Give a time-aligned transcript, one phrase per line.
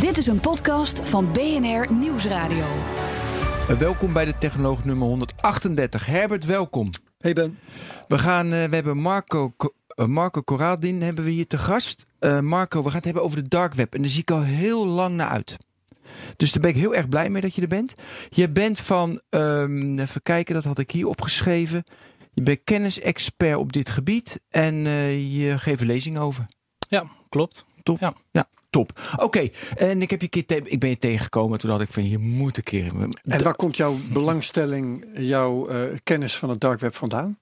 [0.00, 2.64] Dit is een podcast van BNR Nieuwsradio.
[3.78, 6.06] Welkom bij de Technoloog nummer 138.
[6.06, 6.90] Herbert, welkom.
[7.18, 7.58] Hey Ben.
[8.08, 9.54] We, gaan, uh, we hebben Marco,
[9.96, 12.06] uh, Marco Corradin hebben we hier te gast.
[12.40, 13.94] Marco, we gaan het hebben over de dark web.
[13.94, 15.56] En daar zie ik al heel lang naar uit.
[16.36, 17.94] Dus daar ben ik heel erg blij mee dat je er bent.
[18.28, 21.84] Je bent van, um, even kijken, dat had ik hier opgeschreven.
[22.32, 24.74] Je bent kennisexpert op dit gebied en
[25.30, 26.44] je geeft lezingen over.
[26.88, 27.64] Ja, klopt.
[27.82, 27.98] Top.
[28.00, 28.14] Ja.
[28.30, 29.00] ja top.
[29.12, 29.52] Oké, okay.
[29.76, 31.58] en ik, heb je keer ik ben je tegengekomen.
[31.58, 32.92] Toen had ik van, je moet een keer...
[33.24, 37.38] En waar komt jouw belangstelling, jouw uh, kennis van het dark web vandaan?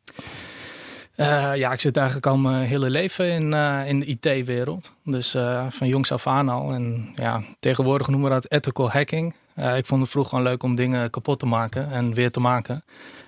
[1.16, 4.92] Uh, ja, ik zit eigenlijk al mijn hele leven in, uh, in de IT-wereld.
[5.04, 6.72] Dus uh, van jongs af aan al.
[6.72, 9.34] En ja, tegenwoordig noemen we dat ethical hacking.
[9.76, 12.84] ik vond het vroeger gewoon leuk om dingen kapot te maken en weer te maken.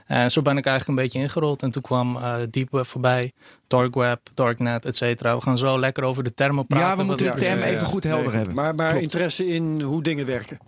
[0.06, 1.62] En zo ben ik eigenlijk een beetje ingerold.
[1.62, 2.18] En toen kwam
[2.50, 3.32] Deep Web voorbij,
[3.66, 5.36] Dark Web, Darknet, et cetera.
[5.36, 6.88] We gaan zo lekker over de termen praten.
[6.88, 8.36] Ja, we moeten de termen even goed helder nee.
[8.36, 8.54] hebben.
[8.54, 10.58] Maar, maar interesse in hoe dingen werken?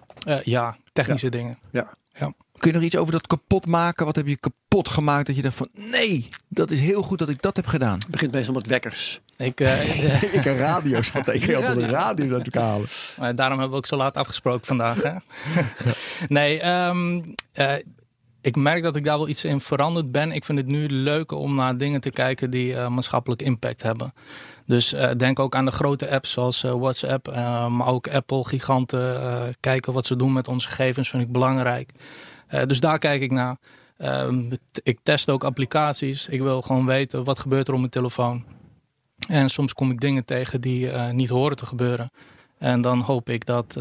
[0.42, 1.32] ja, technische ja.
[1.32, 1.58] dingen.
[1.70, 1.94] Ja.
[2.12, 2.32] ja.
[2.58, 4.06] Kun je nog iets over dat kapot maken?
[4.06, 7.28] Wat heb je kapot gemaakt dat je dacht van nee, dat is heel goed dat
[7.28, 7.98] ik dat heb gedaan?
[7.98, 9.20] Het begint meestal met wekkers.
[9.36, 12.86] Ik, uh, ik een radio's van ik had een radio natuurlijk halen.
[13.18, 15.02] Maar daarom hebben we ook zo laat afgesproken vandaag.
[15.02, 15.12] Hè?
[16.38, 17.74] nee, um, uh,
[18.48, 20.32] ik merk dat ik daar wel iets in veranderd ben.
[20.32, 24.12] Ik vind het nu leuk om naar dingen te kijken die uh, maatschappelijk impact hebben.
[24.66, 27.26] Dus uh, denk ook aan de grote apps zoals uh, WhatsApp,
[27.68, 29.54] maar ook Apple, giganten.
[29.60, 31.90] kijken wat ze doen met onze gegevens vind ik belangrijk.
[32.66, 33.56] Dus daar kijk ik naar.
[33.98, 34.28] Uh,
[34.82, 36.28] ik test ook applicaties.
[36.28, 38.44] Ik wil gewoon weten wat gebeurt er op mijn telefoon.
[39.28, 42.10] En soms kom ik dingen tegen die niet horen te gebeuren.
[42.58, 43.72] En dan hoop ik dat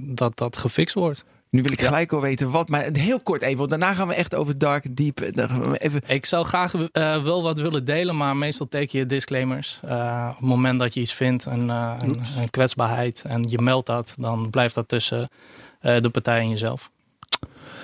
[0.00, 1.24] dat, dat gefixt wordt.
[1.56, 4.14] Nu wil ik gelijk al weten wat, maar heel kort even, want daarna gaan we
[4.14, 5.20] echt over dark, deep.
[5.78, 6.00] Even...
[6.06, 6.88] Ik zou graag uh,
[7.22, 9.80] wel wat willen delen, maar meestal teken je disclaimers.
[9.84, 13.58] Uh, op het moment dat je iets vindt, een, uh, een, een, kwetsbaarheid, en je
[13.58, 15.28] meldt dat, dan blijft dat tussen
[15.80, 16.90] de partij en jezelf.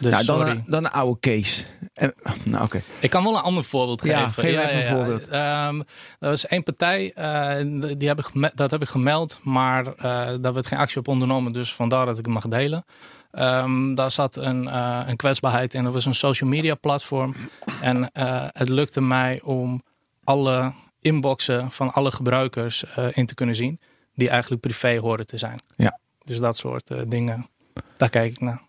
[0.00, 1.64] Dus nou, dan, een, dan een oude case.
[2.02, 2.14] En,
[2.44, 2.82] nou, okay.
[3.00, 4.42] Ik kan wel een ander voorbeeld ja, geven.
[4.42, 5.26] Geef ja, even een ja, voorbeeld.
[5.26, 5.80] Um,
[6.18, 9.94] er was één partij, uh, die heb ik dat heb ik gemeld, maar uh,
[10.40, 11.52] daar werd geen actie op ondernomen.
[11.52, 12.84] Dus vandaar dat ik het mag delen.
[13.32, 15.84] Um, daar zat een, uh, een kwetsbaarheid in.
[15.84, 17.34] Dat was een social media platform.
[17.80, 18.10] En
[18.52, 19.82] het lukte mij om
[20.24, 23.80] alle inboxen van alle gebruikers in te kunnen zien.
[24.14, 25.60] Die eigenlijk privé horen te zijn.
[25.76, 25.98] Ja.
[26.24, 27.48] Dus dat soort dingen,
[27.96, 28.60] daar kijk ik naar.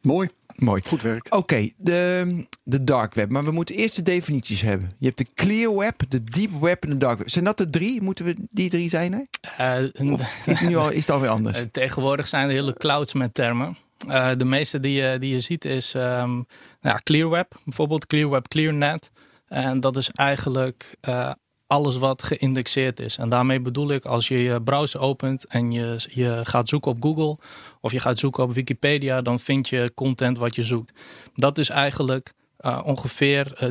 [0.00, 0.28] Mooi.
[0.56, 0.82] Mooi.
[0.86, 1.26] Goed werk.
[1.26, 3.30] Oké, okay, de, de dark web.
[3.30, 4.92] Maar we moeten eerst de definities hebben.
[4.98, 7.30] Je hebt de clear web, de deep web en de dark web.
[7.30, 8.02] Zijn dat de drie?
[8.02, 9.12] Moeten we die drie zijn?
[9.12, 9.82] Hè?
[9.82, 11.60] Uh, of is, nu al, is het alweer anders?
[11.60, 13.76] Uh, tegenwoordig zijn er hele clouds met termen.
[14.08, 16.46] Uh, de meeste die je, die je ziet is um,
[16.80, 17.60] nou, clear web.
[17.64, 19.10] Bijvoorbeeld clear web, clearnet.
[19.48, 20.96] En dat is eigenlijk
[21.66, 23.16] alles wat geïndexeerd is.
[23.16, 27.02] En daarmee bedoel ik als je je browser opent en je, je gaat zoeken op
[27.02, 27.38] Google
[27.80, 30.92] of je gaat zoeken op Wikipedia, dan vind je content wat je zoekt.
[31.34, 33.68] Dat is eigenlijk uh, ongeveer uh,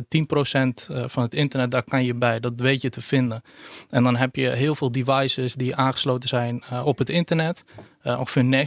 [0.58, 2.40] 10% van het internet, daar kan je bij.
[2.40, 3.42] Dat weet je te vinden.
[3.90, 7.64] En dan heb je heel veel devices die aangesloten zijn op het internet.
[8.02, 8.66] Ongeveer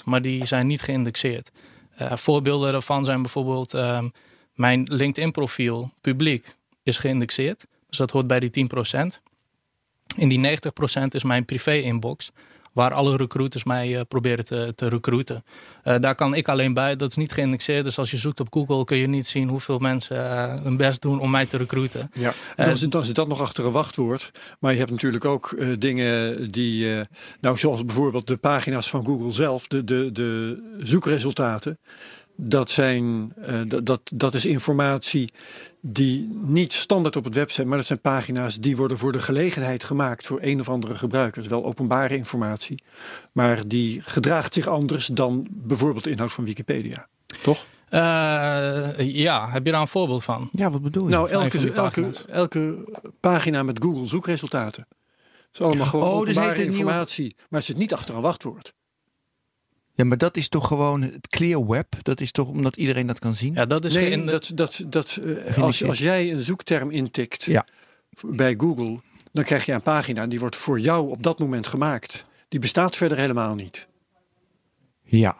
[0.00, 1.50] 90%, maar die zijn niet geïndexeerd.
[1.96, 3.72] voorbeelden daarvan zijn bijvoorbeeld
[4.54, 7.66] mijn LinkedIn profiel, publiek, is geïndexeerd.
[7.90, 9.30] Dus dat hoort bij die 10%.
[10.16, 12.30] In die 90% is mijn privé-inbox.
[12.72, 15.44] Waar alle recruiters mij uh, proberen te, te recruiten.
[15.84, 16.96] Uh, daar kan ik alleen bij.
[16.96, 17.84] Dat is niet geïndexeerd.
[17.84, 21.02] Dus als je zoekt op Google kun je niet zien hoeveel mensen uh, hun best
[21.02, 22.10] doen om mij te recruiten.
[22.14, 24.30] Ja, dan, zit, dan zit dat nog achter een wachtwoord.
[24.60, 27.04] Maar je hebt natuurlijk ook dingen die.
[27.40, 29.66] nou, zoals bijvoorbeeld de pagina's van Google zelf.
[29.66, 31.78] De, de, de zoekresultaten
[32.36, 33.32] dat, zijn,
[33.82, 35.32] dat, dat is informatie
[35.80, 39.18] die niet standaard op het web zijn, maar dat zijn pagina's die worden voor de
[39.18, 41.42] gelegenheid gemaakt voor een of andere gebruiker.
[41.42, 42.82] Is wel openbare informatie,
[43.32, 47.06] maar die gedraagt zich anders dan bijvoorbeeld de inhoud van Wikipedia.
[47.42, 47.66] Toch?
[47.90, 48.00] Uh,
[48.96, 50.48] ja, heb je daar een voorbeeld van?
[50.52, 51.10] Ja, wat bedoel je?
[51.10, 52.76] Nou, elke, elke, elke
[53.20, 54.86] pagina met Google zoekresultaten.
[54.88, 57.46] Het is allemaal gewoon oh, dus openbare informatie, nieuw...
[57.48, 58.74] maar het zit niet achter een wachtwoord.
[59.94, 61.94] Ja, maar dat is toch gewoon het clear web?
[62.02, 63.54] Dat is toch omdat iedereen dat kan zien?
[63.54, 67.66] Ja, dat is nee, dat, dat, dat, uh, als, als jij een zoekterm intikt ja.
[68.26, 69.00] bij Google,
[69.32, 72.26] dan krijg je een pagina die wordt voor jou op dat moment gemaakt.
[72.48, 73.88] die bestaat verder helemaal niet.
[75.02, 75.36] Ja.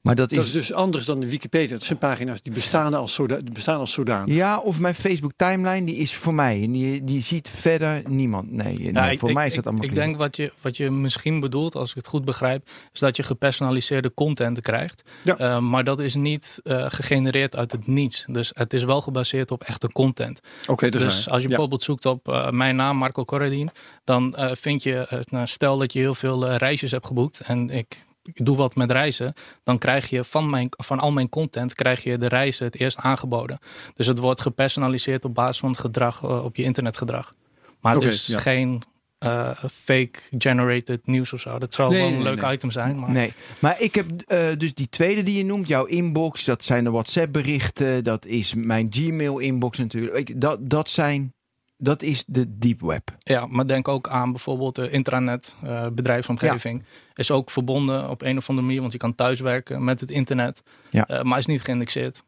[0.00, 1.68] Maar dat, Dat is, is dus anders dan de Wikipedia.
[1.68, 4.34] Dat zijn pagina's die bestaan als, zoda die bestaan als zodanig.
[4.34, 6.62] Ja, of mijn Facebook timeline, die is voor mij.
[6.62, 8.50] En die, die ziet verder niemand.
[8.50, 10.06] Nee, nee Ja, ik- voor ik- mij is dat ik- allemaal Ik clear.
[10.06, 13.22] denk wat je, wat je misschien bedoelt, als ik het goed begrijp, is dat je
[13.22, 15.02] gepersonaliseerde content krijgt.
[15.22, 15.36] Ja.
[15.36, 18.24] Eh, maar dat is niet eh, gegenereerd uit het niets.
[18.30, 20.40] Dus het is wel gebaseerd op echte content.
[20.66, 21.46] Oké, dus als je Ja.
[21.48, 23.70] bijvoorbeeld zoekt op eh, mijn naam, Marco Corradin,
[24.04, 28.06] dan eh, vind je, nou, stel dat je heel veel reisjes hebt geboekt en ik,
[28.34, 29.34] ik doe wat met reizen,
[29.64, 32.98] dan krijg je van, mijn, van al mijn content krijg je de reizen het eerst
[32.98, 33.58] aangeboden.
[33.94, 37.32] Dus het wordt gepersonaliseerd op basis van het gedrag eh, op je internetgedrag.
[37.80, 38.38] Maar is ja.
[38.38, 38.82] geen
[39.18, 41.58] eh, fake generated nieuws of zo.
[41.58, 42.52] Dat zou Nee, wel een nee, leuk nee.
[42.52, 42.98] item zijn.
[42.98, 46.64] Maar Nee, maar ik heb eh, dus die tweede die je noemt, jouw inbox, dat
[46.64, 50.16] zijn de WhatsApp berichten, dat is mijn Gmail inbox natuurlijk.
[50.16, 51.34] Ik, dat, dat zijn,
[51.78, 53.14] dat is de deep web.
[53.18, 56.82] Ja, maar denk ook aan bijvoorbeeld de intranet, eh, bedrijfsomgeving.
[57.14, 60.62] Is ook verbonden op een of andere manier, want je kan thuiswerken met het internet.
[60.90, 61.06] Ja.
[61.06, 62.22] Eh, maar is niet geïndexeerd.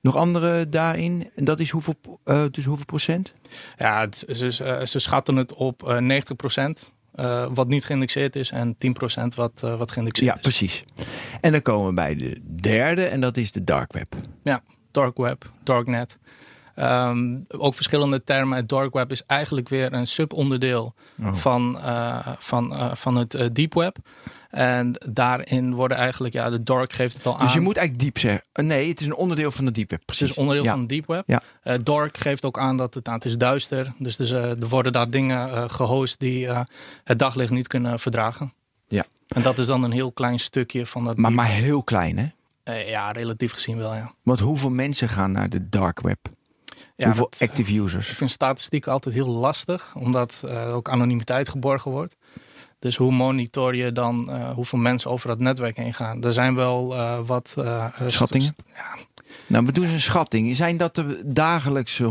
[0.00, 1.94] Nog andere daarin, en dat is hoeveel,
[2.24, 3.32] eh, dus hoeveel procent?
[3.78, 6.94] Ja, het, ze, ze schatten het op eh 90%.
[7.12, 10.40] eh, wat niet geïndexeerd is en 10% wat, wat geïndexeerd Ja, is.
[10.40, 10.84] precies.
[11.40, 14.14] En dan komen we bij de derde en dat is de dark web.
[14.90, 16.18] Dark web, darknet.
[16.74, 18.56] Ehm, ook verschillende termen.
[18.56, 21.34] Het dark web is eigenlijk weer een subonderdeel Oh.
[21.34, 23.96] van, eh, van, eh, van het eh, deep web.
[24.50, 27.44] En daarin worden eigenlijk, ja, de dark geeft het al aan.
[27.44, 28.44] Dus je moet eigenlijk diep zeggen.
[28.66, 29.98] Nee, het is een onderdeel van de deep web.
[29.98, 30.30] Het Precies.
[30.30, 30.70] is onderdeel ja.
[30.70, 31.22] van de deep web.
[31.26, 31.42] Ja.
[31.78, 33.92] Dark geeft ook aan dat het, nou, het is duister.
[33.98, 36.48] Dus, dus er worden daar dingen eh, gehost die
[37.04, 38.52] het daglicht niet kunnen verdragen.
[38.88, 39.04] Ja.
[39.28, 42.30] En dat is dan een heel klein stukje van dat Maar, maar heel klein, hè?
[42.64, 44.12] Ja, relatief gezien wel, ja.
[44.22, 46.18] Want hoeveel mensen gaan naar de dark web?
[47.02, 48.08] Ja hoeveel dat- active Ik users?
[48.08, 52.16] vind statistiek altijd heel lastig, omdat eh, ook anonimiteit geborgen wordt.
[52.78, 56.22] Dus hoe monitor je dan eh, hoeveel mensen over dat netwerk heen gaan?
[56.24, 57.54] Er zijn wel eh, wat...
[57.58, 58.46] eh, eh, Schattingen?
[58.46, 58.62] st-
[59.46, 60.56] Nou, we doen eens een schatting.
[60.56, 62.06] Zijn dat er dagelijks eh,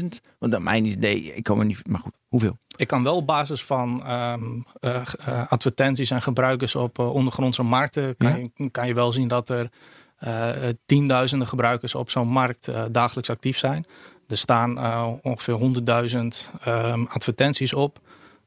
[0.00, 0.06] 100.000?
[0.38, 1.86] Want aan mijn idee, ik kan me niet...
[1.86, 2.58] Maar goed, hoeveel?
[2.76, 4.42] Ik kan wel op basis van ehm,
[4.80, 8.16] eh, eh, advertenties en gebruikers op eh, ondergrondse markten...
[8.16, 8.46] Kan, Ja.
[8.56, 9.70] je, kan je wel zien dat er
[10.16, 13.86] eh, eh, tienduizenden gebruikers op zo'n markt eh, dagelijks actief zijn.
[14.30, 17.98] Er staan eh, ongeveer 100.000 ehm, advertenties op.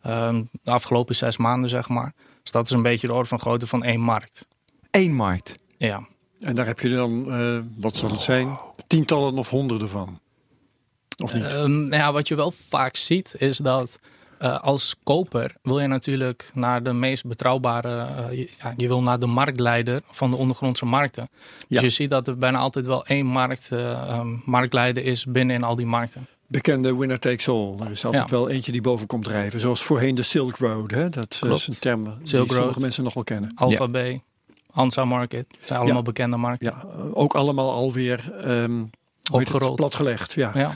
[0.01, 2.13] ehm, de afgelopen zes maanden, zeg maar.
[2.43, 4.47] Dus dat is een beetje de orde van grootte van één markt.
[4.91, 5.55] Eén markt.
[5.77, 6.07] Ja,
[6.39, 8.57] En daar heb je dan, eh, wat zal het zijn,
[8.87, 10.19] tientallen of honderden van.
[11.23, 11.43] Of niet?
[11.43, 13.99] Ehm, nou ja, wat je wel vaak ziet is dat
[14.43, 19.01] eh, als koper wil je natuurlijk naar de meest betrouwbare, eh, je, ja, je wil
[19.01, 21.29] naar de marktleider van de ondergrondse markten.
[21.67, 25.55] Dus je ziet dat er bijna altijd wel één markt, eh, ehm, marktleider is binnen
[25.55, 26.27] in al die markten.
[26.47, 27.75] Bekende winner takes all.
[27.79, 28.35] Er is altijd Ja.
[28.35, 29.59] wel eentje die boven komt drijven.
[29.59, 30.91] Zoals voorheen de Silk Road.
[30.91, 31.09] Hè?
[31.09, 31.59] Dat Klopt.
[31.59, 33.51] is een term die sommige mensen nog wel kennen.
[33.55, 33.97] Alpha B,
[34.71, 36.73] Hansa Market, het zijn allemaal bekende markten.
[36.73, 38.71] Ja, ook allemaal alweer het?
[39.31, 39.75] Opgerold.
[39.75, 40.33] platgelegd.
[40.33, 40.51] Ja.
[40.53, 40.73] Ja.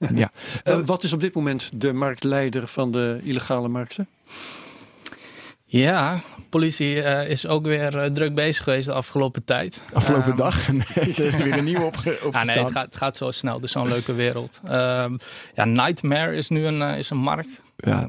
[0.14, 0.30] Ja.
[0.64, 4.08] Eh, wat is op dit moment de marktleider van de illegale markten?
[5.64, 6.20] Ja,
[6.50, 9.84] politie eh, is ook weer eh, druk bezig geweest de afgelopen tijd.
[9.92, 10.66] Afgelopen Ehm, dag.
[11.16, 12.64] weer een nieuwe opge Ja, nee, opgestaan.
[12.64, 13.58] het gaat, het gaat zo snel.
[13.62, 14.60] Is zo'n leuke wereld.
[14.64, 15.16] Ehm,
[15.54, 17.62] ja, Nightmare is nu een, eh, is een markt.
[17.76, 18.02] Ja.
[18.02, 18.08] Eh,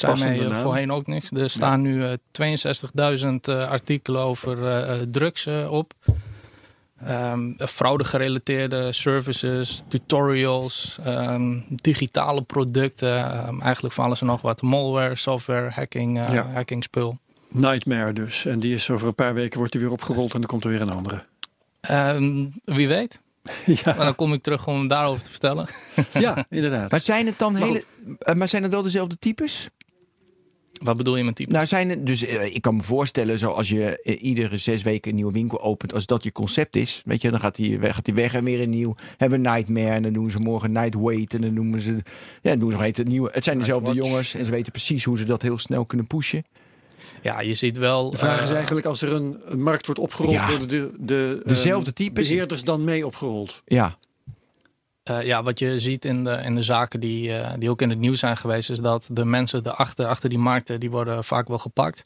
[0.00, 0.60] Dat mij eh, naam.
[0.62, 1.30] voorheen ook niks.
[1.30, 5.94] Er staan nu eh, 62.000 eh, artikelen over eh, eh, drugs eh, op.
[7.04, 13.16] Ehm fraude gerelateerde services, tutorials, ehm, digitale producten.
[13.16, 14.62] ehm, eigenlijk van alles en nog wat.
[14.62, 16.46] Malware, software, hacking, eh Ja.
[16.52, 17.18] hacking spul.
[17.48, 18.44] Nightmare dus.
[18.46, 20.70] En die is over een paar weken wordt die weer opgerold en dan komt er
[20.70, 21.24] weer een andere.
[21.80, 23.20] Ehm, wie weet.
[23.66, 25.66] Maar ja, dan kom ik terug om daarover te vertellen.
[26.12, 26.90] ja, inderdaad.
[26.90, 27.84] Maar zijn het dan Maar hele...
[28.18, 29.68] eh, Maar zijn het wel dezelfde types?
[30.82, 31.54] Wat bedoel je met types?
[31.54, 35.10] Nou, zijn het, dus eh, ik kan me voorstellen, zoals je eh, iedere zes weken
[35.10, 37.94] een nieuwe winkel opent, als dat je concept is, weet je, dan gaat die weg,
[37.94, 38.94] gaat die weg en weer een nieuw.
[39.16, 41.92] Hebben we Nightmare en dan doen ze morgen Night Wait en dan noemen ze,
[42.42, 43.30] ja, dan doen ze het nieuwe.
[43.32, 44.10] Het zijn dezelfde Nightwatch.
[44.10, 46.44] jongens en ze weten precies hoe ze dat heel snel kunnen pushen.
[47.22, 48.10] Ja, je ziet wel.
[48.10, 50.48] De vraag is eh, eigenlijk, als er een, een markt wordt opgerold, Ja.
[50.48, 52.28] worden de, de Dezelfde ehm, types.
[52.28, 53.62] beheerders dan mee opgerold?
[53.66, 53.98] Ja,
[55.08, 57.90] eh, ja, wat je ziet in de, in de zaken die, eh, die ook in
[57.90, 61.48] het nieuws zijn geweest, is dat de mensen erachter, achter die markten, die worden vaak
[61.48, 62.04] wel gepakt.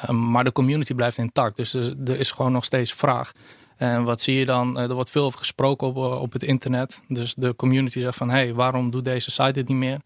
[0.00, 1.56] Eh, maar de community blijft intact.
[1.56, 3.32] Dus er, is gewoon nog steeds vraag.
[3.76, 4.78] En wat zie je dan?
[4.78, 7.02] Eh, er wordt veel over gesproken op, op het internet.
[7.08, 10.00] Dus de community zegt van, hé, hey, waarom doet deze site dit niet meer?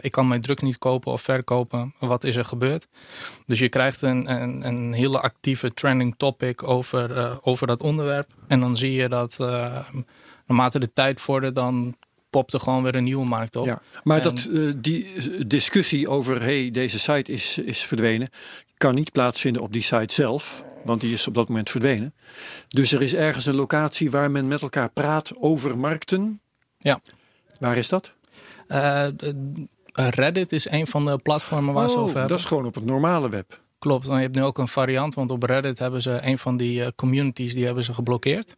[0.00, 1.94] Ik kan mijn druk niet kopen of verkopen.
[1.98, 2.86] Wat is er gebeurd?
[3.46, 8.28] Dus je krijgt een, een, een hele actieve trending topic over, over dat onderwerp.
[8.46, 9.78] En dan zie je dat eh,
[10.56, 11.96] naarmate de tijd vordert, dan
[12.30, 13.66] popte gewoon weer een nieuwe markt op.
[13.66, 15.06] Ja, maar En- dat, eh, die
[15.46, 18.28] discussie over hey, deze site is, is verdwenen,
[18.76, 22.14] kan niet plaatsvinden op die site zelf, want die is op dat moment verdwenen.
[22.68, 26.40] Dus er is ergens een locatie waar men met elkaar praat over markten.
[26.78, 27.00] Ja.
[27.60, 28.14] Waar is dat?
[28.66, 29.06] Eh,
[29.92, 32.30] Reddit is een van de platformen waar ze Oh, over hebben.
[32.30, 33.60] dat is gewoon op het normale web.
[33.78, 36.56] Klopt, en je hebt nu ook een variant, want op Reddit hebben ze een van
[36.56, 38.56] die eh, communities die hebben ze geblokkeerd.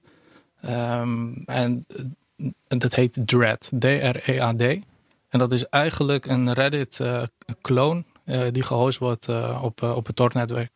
[0.63, 1.87] Ehm, en
[2.37, 4.63] eh, dat heet Dread, D-R-E-A-D.
[5.29, 8.05] En dat is eigenlijk een Reddit-clone
[8.51, 10.71] die gehost wordt eh, op, eh, op het Tor-netwerk.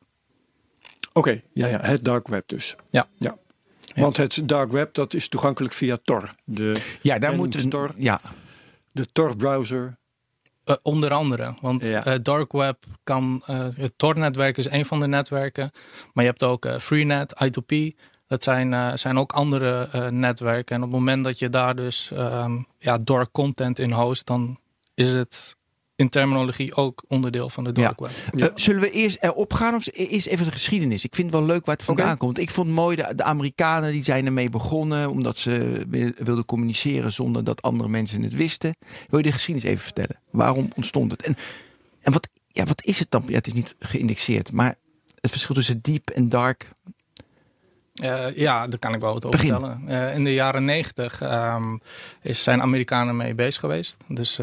[1.13, 2.77] Oké, ja, ja, het dark web dus.
[2.91, 3.09] Ja.
[3.19, 3.37] ja.
[3.95, 6.35] Want het dark web dat is toegankelijk via Tor.
[6.45, 7.91] De, Ja, daar moet een Tor.
[7.97, 8.21] Ja,
[8.93, 9.97] de Tor browser.
[10.65, 12.05] Eh, onder andere, want Ja.
[12.05, 15.71] eh, dark web kan, eh, het Tor-netwerk is een van de netwerken,
[16.13, 17.97] maar je hebt ook eh, Freenet, I2P.
[18.29, 20.77] Dat zijn, eh, zijn ook andere eh, netwerken.
[20.77, 24.59] En op het moment dat je daar dus ehm, ja, dark content in host, dan
[24.95, 25.57] is het
[25.97, 28.11] in terminologie ook onderdeel van de dark web.
[28.31, 28.47] Ja.
[28.47, 31.05] Eh, zullen we eerst erop gaan of eerst even de geschiedenis?
[31.05, 32.39] Ik vind het wel leuk waar het vandaan komt.
[32.39, 36.45] Ik vond het mooi, de, de Amerikanen die zijn ermee begonnen omdat ze wi- wilden
[36.45, 38.77] communiceren zonder dat andere mensen het wisten.
[39.09, 40.21] Wil je de geschiedenis even vertellen?
[40.31, 41.23] Waarom ontstond het?
[41.23, 41.37] En,
[42.01, 43.23] en wat, ja, wat is het dan?
[43.27, 44.75] Ja, het is niet geïndexeerd, maar
[45.21, 46.71] het verschil tussen deep en dark.
[47.97, 49.83] Eh, ja, daar kan ik wel wat over vertellen.
[49.87, 51.23] Eh, in de jaren negentig
[52.23, 53.97] is, zijn Amerikanen mee bezig geweest.
[54.09, 54.37] Dus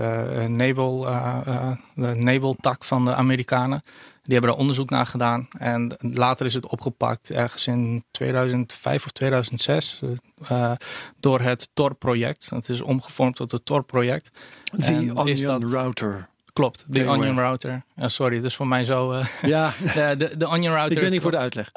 [0.48, 3.83] naval, eh, eh, de naval tak van de Amerikanen.
[4.24, 5.48] Die hebben daar onderzoek naar gedaan.
[5.57, 10.01] En later is het opgepakt ergens in 2005 of 2006
[10.48, 10.72] eh,
[11.19, 12.50] door het Tor-project.
[12.50, 14.31] Het is omgevormd tot het Tor-project.
[14.63, 16.29] The En is Onion dat- Router.
[16.53, 17.39] Klopt, de Onion.
[17.39, 17.83] Router.
[17.98, 19.12] Sorry, het is voor mij zo...
[19.12, 20.95] eh, Ja, de, de, de Onion Router.
[20.95, 21.72] ik ben hier voor de uitleg.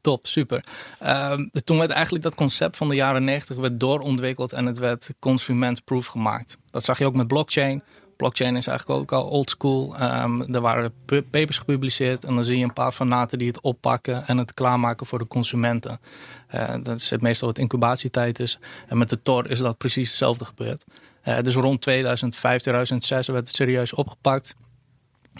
[0.00, 0.64] Top, super.
[0.98, 5.10] Ehm, toen werd eigenlijk dat concept van de jaren 90 werd doorontwikkeld en het werd
[5.18, 6.58] consument-proof gemaakt.
[6.70, 7.82] Dat zag je ook met blockchain.
[8.16, 9.96] Blockchain is eigenlijk ook al old school.
[9.96, 10.92] Ehm, er waren
[11.30, 15.06] papers gepubliceerd en dan zie je een paar fanaten die het oppakken en het klaarmaken
[15.06, 16.00] voor de consumenten.
[16.46, 18.58] Eh, dat is het meestal wat incubatietijd is.
[18.88, 20.84] En met de Tor is dat precies hetzelfde gebeurd.
[21.22, 24.56] Eh, dus rond 2005, 2006 werd het serieus opgepakt.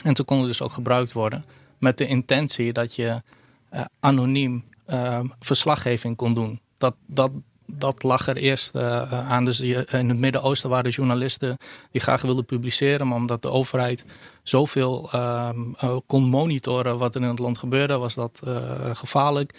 [0.05, 1.43] En toen kon het dus ook gebruikt worden
[1.79, 3.23] met de intentie dat je
[3.69, 6.61] eh, anoniem eh, verslaggeving kon doen.
[6.79, 7.31] Dat, dat,
[7.67, 9.45] dat lag er eerst eh, aan.
[9.45, 11.57] Dus in het Midden-Oosten waren journalisten
[11.91, 14.07] die graag wilden publiceren, maar omdat de overheid
[14.43, 18.43] zoveel ehm, eh, kon monitoren wat er in het land gebeurde, was dat
[18.93, 19.55] gevaarlijk.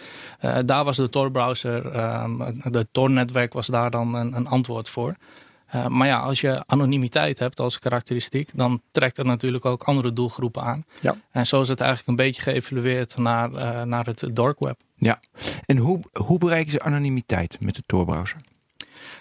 [0.64, 5.16] Daar was de Tor-browser, ehm, de Tor-netwerk was daar dan een, een antwoord voor.
[5.74, 10.12] Eh, maar ja, als je anonimiteit hebt als karakteristiek, dan trekt het natuurlijk ook andere
[10.12, 10.84] doelgroepen aan.
[11.00, 11.16] Ja.
[11.30, 14.76] En zo is het eigenlijk een beetje geëvalueerd naar, eh, naar het dark web.
[14.96, 15.20] Ja.
[15.66, 18.40] En hoe, hoe bereiken ze anonimiteit met de Tor-browser?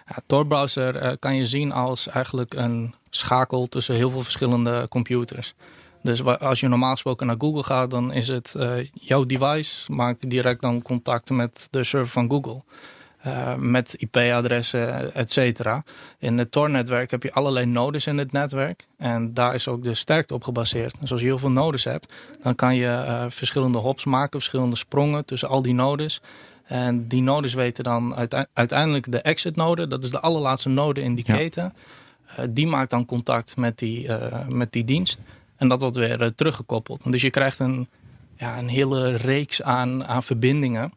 [0.06, 5.54] Ja, Tor-browser eh, kan je zien als eigenlijk een schakel tussen heel veel verschillende computers.
[6.02, 8.56] Dus als je normaal gesproken naar Google gaat, dan is het
[8.94, 12.62] jouw device maakt direct dan contact met de server van Google.
[13.24, 15.84] Eh, met IP-adressen, et cetera.
[16.20, 18.88] In het Tor-netwerk heb je allerlei nodes in het netwerk.
[18.98, 20.96] En daar is ook de sterkte op gebaseerd.
[21.00, 24.76] Dus als je heel veel nodes hebt, dan kan je eh, verschillende hops maken, verschillende
[24.76, 26.22] sprongen tussen al die nodes.
[26.64, 31.02] En die nodes weten dan uite- uiteindelijk de exit node, dat is de allerlaatste node
[31.02, 31.36] in die Ja.
[31.36, 31.74] keten.
[32.36, 34.10] Eh, die maakt dan contact met die,
[34.48, 35.20] met die dienst.
[35.56, 37.12] En dat wordt weer teruggekoppeld.
[37.12, 37.88] Dus je krijgt een,
[38.38, 40.94] ja, een hele reeks aan, aan verbindingen.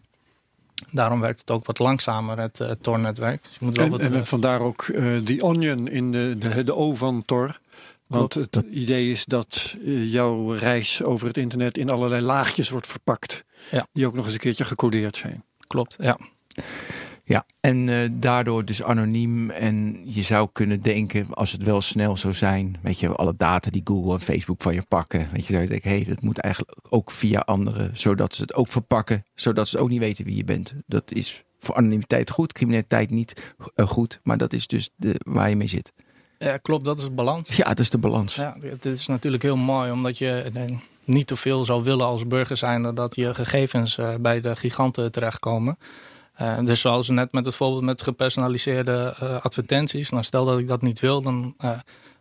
[0.90, 3.42] Daarom werkt het ook wat langzamer, het eh, Tor-netwerk.
[3.42, 6.36] Dus je moet wel En, wat, en eh, vandaar ook eh, die onion in de,
[6.38, 7.58] de, de O van Tor.
[8.06, 8.54] Want Klopt.
[8.54, 13.44] het idee is dat eh, jouw reis over het internet in allerlei laagjes wordt verpakt.
[13.70, 13.86] Ja.
[13.92, 15.44] Die ook nog eens een keertje gecodeerd zijn.
[15.66, 16.18] klopt, ja.
[17.28, 19.50] Ja, en eh, daardoor dus anoniem.
[19.50, 23.70] En je zou kunnen denken, als het wel snel zou zijn, weet je, alle data
[23.70, 25.28] die Google en Facebook van je pakken.
[25.32, 28.42] Weet je, zou je denken, hé, hey, dat moet eigenlijk ook via anderen, zodat ze
[28.42, 30.74] het ook verpakken, zodat ze ook niet weten wie je bent.
[30.86, 35.48] Dat is voor anonimiteit goed, criminaliteit niet eh, goed, maar dat is dus de, waar
[35.48, 35.92] je mee zit.
[36.38, 36.56] ja.
[36.56, 37.56] Klopt, dat is het balans.
[37.56, 38.34] Ja, dat is de balans.
[38.34, 40.62] Ja, het is natuurlijk heel mooi omdat je eh,
[41.04, 45.78] niet te veel zou willen als burger zijn dat je gegevens bij de giganten terechtkomen.
[46.36, 50.10] Eh, dus zoals net met het voorbeeld met gepersonaliseerde eh, advertenties.
[50.10, 51.78] Nou, stel dat ik dat niet wil, dan eh,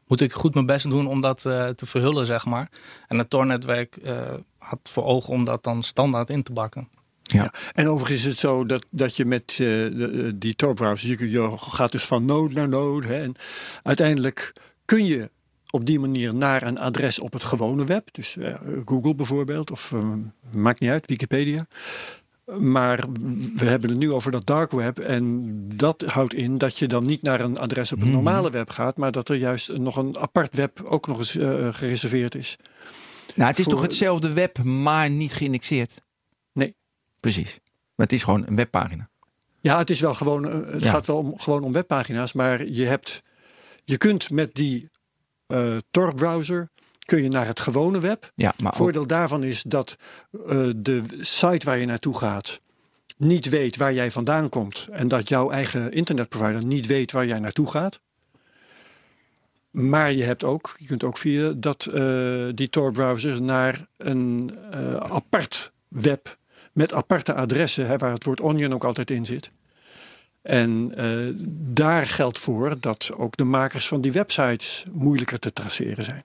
[0.07, 2.69] moet ik goed mijn best doen om dat eh, te verhullen, zeg maar.
[3.07, 4.17] En het Tor-netwerk eh,
[4.57, 6.89] had voor ogen om dat dan standaard in te bakken.
[7.74, 11.91] En overigens is het zo dat, dat je met de, die Tor-browser, je, je gaat
[11.91, 13.07] dus van node naar node.
[13.07, 13.36] Hè, en
[13.84, 14.53] uiteindelijk
[14.86, 15.29] kun je
[15.69, 18.55] op die manier naar een adres op het gewone web, dus eh,
[18.86, 20.13] Google bijvoorbeeld, of eh,
[20.51, 21.67] maakt niet uit, Wikipedia.
[22.45, 23.05] Maar
[23.55, 24.99] we hebben het nu over dat dark web.
[24.99, 25.43] En
[25.75, 28.15] dat houdt in dat je dan niet naar een adres op een Mhm.
[28.15, 28.97] normale web gaat.
[28.97, 32.57] Maar dat er juist nog een apart web ook nog eens eh, gereserveerd is.
[33.35, 36.01] Nou, het is Voor- toch hetzelfde web, maar niet geïndexeerd?
[36.53, 36.75] Nee.
[37.19, 37.59] Precies.
[37.95, 39.09] Maar het is gewoon een webpagina.
[39.59, 40.47] Ja, het is wel gewoon.
[40.49, 40.89] eh, Het Ja.
[40.89, 42.33] gaat wel om, gewoon om webpagina's.
[42.33, 43.23] Maar je hebt.
[43.85, 44.89] Je kunt met die
[45.47, 46.69] eh Tor-browser.
[47.05, 48.31] Kun je naar het gewone web.
[48.35, 49.97] Ja, maar ook- Voordeel daarvan is dat
[50.47, 52.59] eh, de site waar je naartoe gaat
[53.17, 57.39] niet weet waar jij vandaan komt en dat jouw eigen internetprovider niet weet waar jij
[57.39, 58.00] naartoe gaat.
[59.71, 64.95] Maar je hebt ook, je kunt ook via dat, eh, die Tor-browser naar een eh,
[64.95, 66.38] apart web
[66.71, 69.51] met aparte adressen, hè, waar het woord onion ook altijd in zit.
[70.41, 70.91] En
[71.74, 76.24] daar geldt voor dat ook de makers van die websites moeilijker te traceren zijn.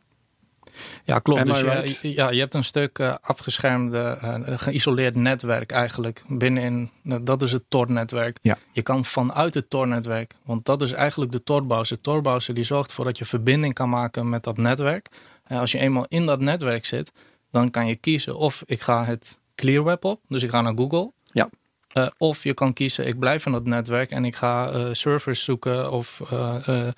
[1.05, 1.41] Ja, klopt.
[1.41, 6.23] Am Dus je, ja, je hebt een stuk eh, afgeschermde, eh, geïsoleerd netwerk eigenlijk.
[6.29, 8.39] Binnenin, nou, dat is het Tor-netwerk.
[8.43, 8.59] Ja.
[8.73, 11.97] Je kan vanuit het Tor-netwerk, want dat is eigenlijk de Tor-browser.
[11.97, 15.09] De Tor-browser die zorgt ervoor dat je verbinding kan maken met dat netwerk.
[15.45, 17.13] En als je eenmaal in dat netwerk zit,
[17.51, 20.75] dan kan je kiezen of ik ga het Clear Web op, dus ik ga naar
[20.77, 21.13] Google.
[21.33, 21.51] Ja.
[21.91, 25.45] Eh, of je kan kiezen, ik blijf in dat netwerk en ik ga eh, servers
[25.45, 26.89] zoeken of eh,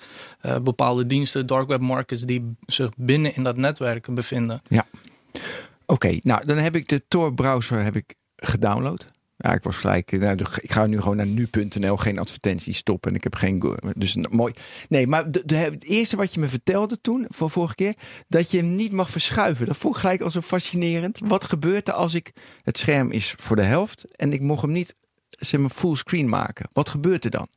[0.63, 4.61] bepaalde diensten, dark web markets die zich binnen in dat netwerk bevinden.
[5.85, 9.05] Oké, nou dan heb ik de Tor-browser heb ik gedownload.
[9.43, 10.11] Ja, ik was gelijk.
[10.11, 13.09] eh, Nou, ik ga nu gewoon naar nu.nl, geen advertenties stoppen.
[13.11, 13.77] En ik heb geen.
[13.95, 14.53] Dus mooi.
[14.89, 17.93] Nee, maar de, de- het eerste wat je me vertelde toen, van vorige keer,
[18.27, 19.65] dat je hem niet mag verschuiven.
[19.65, 21.19] Dat vond ik gelijk al zo fascinerend.
[21.25, 22.31] Wat gebeurt er als ik.
[22.61, 24.95] Het scherm is voor de helft en ik mocht hem niet
[25.29, 26.69] zeg maar, fullscreen maken?
[26.73, 27.47] Wat gebeurt er dan?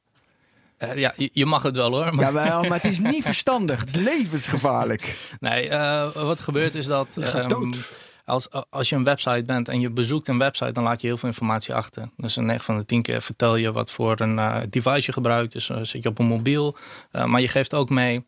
[0.77, 2.15] Eh, ja, je, mag het wel hoor.
[2.15, 3.81] Maar, Ja, wel, maar het is niet verstandig.
[3.81, 5.17] Het is levensgevaarlijk.
[5.41, 7.91] Nee, eh, wat gebeurt is dat Je gaat ehm, dood.
[8.27, 11.17] Als, als je een website bent en je bezoekt een website, dan laat je heel
[11.17, 12.09] veel informatie achter.
[12.17, 15.13] Dus een 9 van de 10 keer vertel je wat voor een eh, device je
[15.13, 15.53] gebruikt.
[15.53, 16.77] Dus eh, zit je op een mobiel.
[17.11, 18.27] Eh, maar je geeft ook mee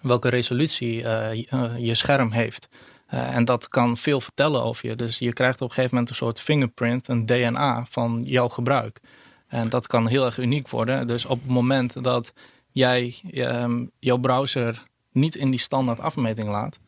[0.00, 2.68] welke resolutie je- je scherm heeft.
[3.06, 4.96] En dat kan veel vertellen over je.
[4.96, 9.00] Dus je krijgt op een gegeven moment een soort fingerprint, een DNA van jouw gebruik.
[9.46, 11.06] En dat kan heel erg uniek worden.
[11.06, 12.32] Dus op het moment dat
[12.70, 16.78] jij ehm, jouw browser niet in die standaard afmeting laat,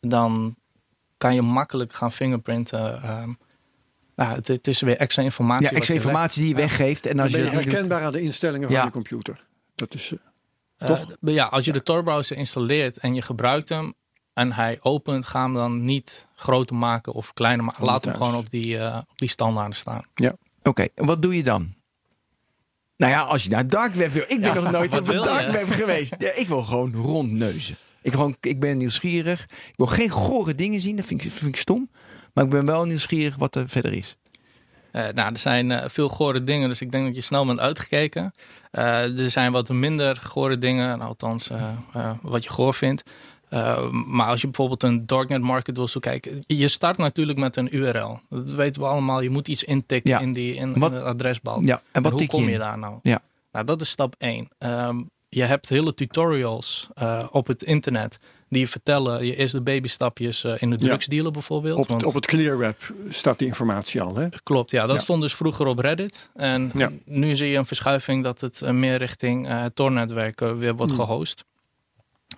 [0.00, 0.56] dan
[1.18, 3.02] kan je makkelijk gaan fingerprinten.
[3.02, 3.32] ehm,
[4.16, 5.64] nou, het, het is weer extra informatie.
[5.70, 7.06] Ja, extra je informatie die je weggeeft.
[7.06, 8.84] En Dan als ben je herkenbaar aan de instellingen van Ja.
[8.84, 9.44] je computer.
[9.74, 10.18] Dat is, eh,
[10.78, 11.16] Eh, Toch?
[11.20, 13.94] ja, als je de Tor-browser installeert en je gebruikt hem
[14.32, 17.84] en hij opent, ga hem dan niet groter maken of kleiner maken.
[17.84, 20.02] Laat hem gewoon op die, eh, op die standaarden staan.
[20.62, 21.74] Oké, en wat doe je dan?
[22.96, 24.22] Nou ja, als je naar dark web wil.
[24.22, 26.14] Ik ben Ja, nog nooit wat op een dark web geweest.
[26.18, 27.76] Ja, ik wil gewoon rondneuzen.
[28.08, 29.42] Ik, gewoon, ik ben nieuwsgierig.
[29.42, 30.96] Ik wil geen gore dingen zien.
[30.96, 31.90] Dat vind ik, vind ik stom.
[32.34, 34.16] Maar ik ben wel nieuwsgierig wat er verder is.
[34.90, 37.60] Eh, nou, er zijn eh, veel gore dingen, dus ik denk dat je snel bent
[37.60, 38.30] uitgekeken.
[38.70, 41.50] Eh, er zijn wat minder gore dingen, althans
[42.22, 43.02] wat je goor vindt.
[44.06, 47.76] Maar als je bijvoorbeeld een darknet market wil zoeken, kijk, je start natuurlijk met een
[47.76, 48.20] URL.
[48.28, 49.20] Dat weten we allemaal.
[49.20, 50.18] Je moet iets intikken Ja.
[50.18, 51.64] in, die, in, in Wat- de adresbalk.
[51.64, 52.98] Ja, en wat hoe je kom je daar nou?
[53.02, 53.20] Ja.
[53.52, 54.48] Nou, dat is stap 1.
[55.28, 60.52] Je hebt hele tutorials eh, op het internet die je vertellen je eerste babystapjes eh,
[60.62, 60.86] in de Ja.
[60.86, 61.78] drugsdealer bijvoorbeeld.
[61.78, 64.16] op, Want- op het Clear Web staat die informatie al.
[64.16, 64.28] Hè?
[64.42, 64.86] Klopt, ja.
[64.86, 65.02] Dat Ja.
[65.02, 66.30] stond dus vroeger op Reddit.
[66.34, 66.90] En Ja.
[67.04, 70.92] nu zie je een verschuiving dat het eh, meer richting eh, het Tor-netwerk weer wordt
[70.92, 71.00] Hmm.
[71.04, 71.44] gehost.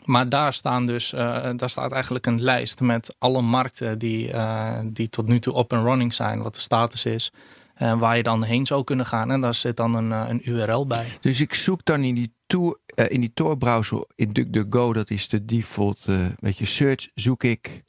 [0.05, 4.79] Maar daar, staan dus, eh, daar staat eigenlijk een lijst met alle markten die, eh,
[4.85, 6.43] die tot nu toe up and running zijn.
[6.43, 7.31] Wat de status is.
[7.75, 9.31] En waar je dan heen zou kunnen gaan.
[9.31, 11.07] En daar zit dan een, een URL bij.
[11.21, 14.93] Dus ik zoek dan in die, tour, eh, in die Tor-browser in DuckDuckGo.
[14.93, 17.09] Dat is de default eh weet je, search.
[17.15, 17.83] Zoek ik.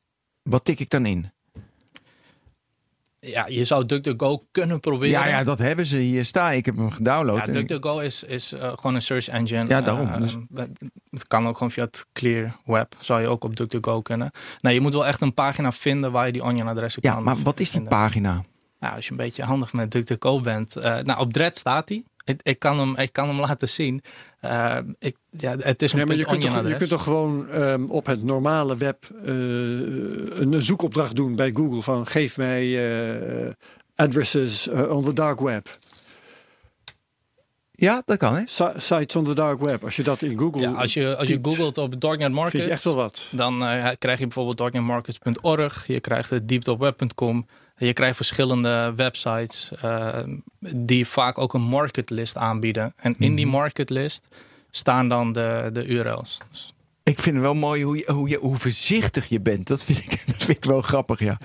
[0.43, 1.26] Wat tik ik dan in?
[3.19, 5.10] Ja, je zou DuckDuckGo kunnen proberen.
[5.19, 5.97] Ja, ja, dat hebben ze.
[5.97, 6.54] Hier staan.
[6.54, 7.45] Ik heb hem gedownload.
[7.45, 9.67] Ja, DuckDuckGo is, is eh, gewoon een search engine.
[9.67, 10.10] Ja, daarom.
[10.21, 10.67] Dus- dat-
[11.10, 12.95] het kan ook gewoon via het Clear Web.
[13.00, 14.32] Zou je ook op DuckDuckGo kunnen.
[14.62, 17.24] Nee, je moet wel echt een pagina vinden waar je die onion adressen ja, kan
[17.24, 17.89] maar wat is die vinden.
[17.97, 18.43] pagina?
[18.80, 20.76] Nou, als je een beetje handig met DuckDuckGo bent.
[20.76, 22.04] nou, op Dread staat hij.
[22.23, 24.01] Ik, ik, kan hem, ik kan hem laten zien.
[24.39, 26.75] Eh, ik, ja, het is een Nee, maar je kunt, toch, je adres.
[26.77, 29.31] kunt toch gewoon ehm, op het normale web eh,
[30.39, 32.63] een zoekopdracht doen bij Google van geef mij
[33.47, 33.51] eh,
[33.95, 35.77] addresses on the dark web.
[37.71, 38.41] Ja, dat kan hè?
[38.45, 39.84] Si- sites on the dark web.
[39.84, 42.51] Als je dat in Google Ja, als je, als je googelt op Darknet Markets.
[42.51, 43.27] vind je echt wel wat.
[43.31, 43.57] Dan
[43.99, 45.88] krijg je bijvoorbeeld darknetmarkets.org.
[45.88, 47.45] Je krijgt het deeptopweb.com.
[47.86, 50.20] Je krijgt verschillende websites eh,
[50.76, 52.94] die vaak ook een marketlist aanbieden.
[52.96, 53.36] En in Mhm.
[53.36, 54.36] die marketlist
[54.70, 56.38] staan dan de, de URL's.
[56.52, 59.67] Dus, Ik vind het wel mooi hoe, je, hoe, je, hoe voorzichtig je bent.
[59.67, 61.38] Dat vind ik, dat vind ik wel grappig, ja.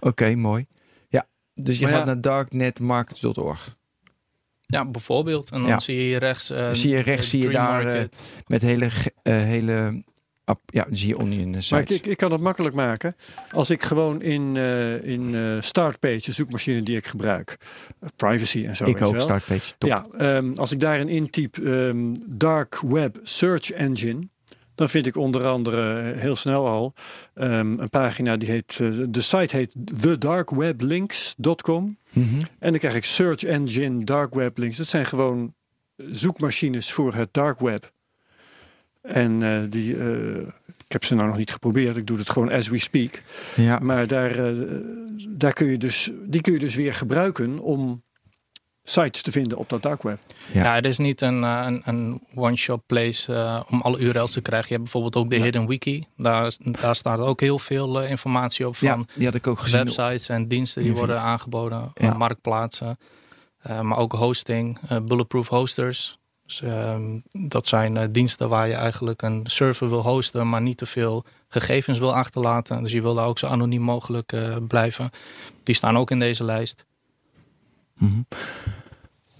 [0.00, 0.66] Oké, mooi.
[1.08, 2.06] Ja, dus je Maar gaat ja.
[2.12, 3.76] naar darknetmarkets.org.
[4.66, 5.50] Ja, bijvoorbeeld.
[5.50, 5.78] En dan Ja.
[5.80, 6.50] zie je hier rechts.
[6.50, 8.20] eh, Zie je rechts, de zie je daar, eh, Market.
[8.46, 8.88] Met hele,
[9.22, 10.02] eh, hele
[10.66, 13.16] ja, zie je onion Maar ik, ik kan het makkelijk maken.
[13.50, 17.56] Als ik gewoon in, eh in eh, Startpage, de zoekmachine die ik gebruik,
[18.00, 18.84] eh, privacy en zo.
[18.84, 19.20] Ik ook, wel.
[19.20, 19.72] startpage.
[19.78, 19.88] Top.
[19.88, 24.20] Ja, ehm, als ik daarin intyp ehm, Dark Web Search Engine,
[24.80, 26.94] dan vind ik onder andere eh, heel snel al
[27.34, 31.96] ehm, een pagina die heet, eh, de site heet thedarkweblinks.com.
[32.12, 32.40] Mhm.
[32.58, 34.76] En dan krijg ik Search Engine Dark Web Links.
[34.76, 35.54] Dat zijn gewoon
[35.96, 37.92] zoekmachines voor het dark web.
[39.02, 40.36] En eh, die, eh,
[40.86, 41.96] ik heb ze nou nog niet geprobeerd.
[41.96, 43.22] Ik doe het gewoon as we speak.
[43.56, 43.78] ja.
[43.78, 44.56] Maar daar, eh,
[45.28, 48.02] daar kun je dus, die kun je dus weer gebruiken om
[48.82, 50.18] sites te vinden op dat dark web.
[50.52, 50.62] Ja.
[50.64, 54.68] Ja, het is niet een, een, een one-shop place eh, om alle URL's te krijgen.
[54.68, 55.42] Je hebt bijvoorbeeld ook de Ja.
[55.42, 56.04] Hidden Wiki.
[56.16, 59.78] Daar, daar staat ook heel veel informatie op ja, van die had ik ook gezien.
[59.78, 61.90] websites en diensten die worden aangeboden.
[61.94, 62.14] Ja.
[62.14, 62.98] marktplaatsen.
[63.60, 66.18] Eh, maar ook hosting, bulletproof hosters.
[66.50, 67.18] Dus, ehm,
[67.50, 71.24] dat zijn eh, diensten waar je eigenlijk een server wil hosten, maar niet te veel
[71.48, 72.82] gegevens wil achterlaten.
[72.82, 75.10] Dus je wil daar ook zo anoniem mogelijk eh, blijven.
[75.62, 76.86] Die staan ook in deze lijst.
[77.98, 78.20] Mhm.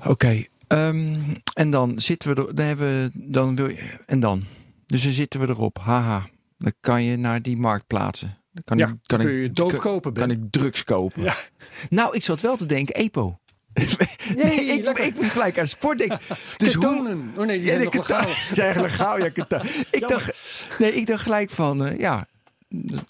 [0.05, 1.17] Oké, ehm,
[1.55, 4.45] en dan zitten we er, dan hebben we, dan wil je, en dan?
[4.87, 6.29] Dus dan zitten we erop, haha.
[6.59, 8.39] Dan kan je naar die markt plaatsen.
[8.53, 10.13] Dan kan ja, ik, kan kun ik, je doop kopen.
[10.13, 10.37] kan Ben.
[10.37, 11.23] ik drugs kopen.
[11.23, 11.37] Ja.
[11.89, 13.39] Nou, ik zat wel te denken, EPO.
[14.37, 16.19] Nee, ik, ik moest gelijk aan sport denken.
[16.57, 17.33] Dus hoe, Ketonen.
[17.37, 18.19] Oh nee, die zijn de nog zijn
[18.67, 20.31] eigenlijk legaal, ja, keta- Ik dacht,
[20.79, 22.27] nee, ik dacht gelijk van, eh, ja,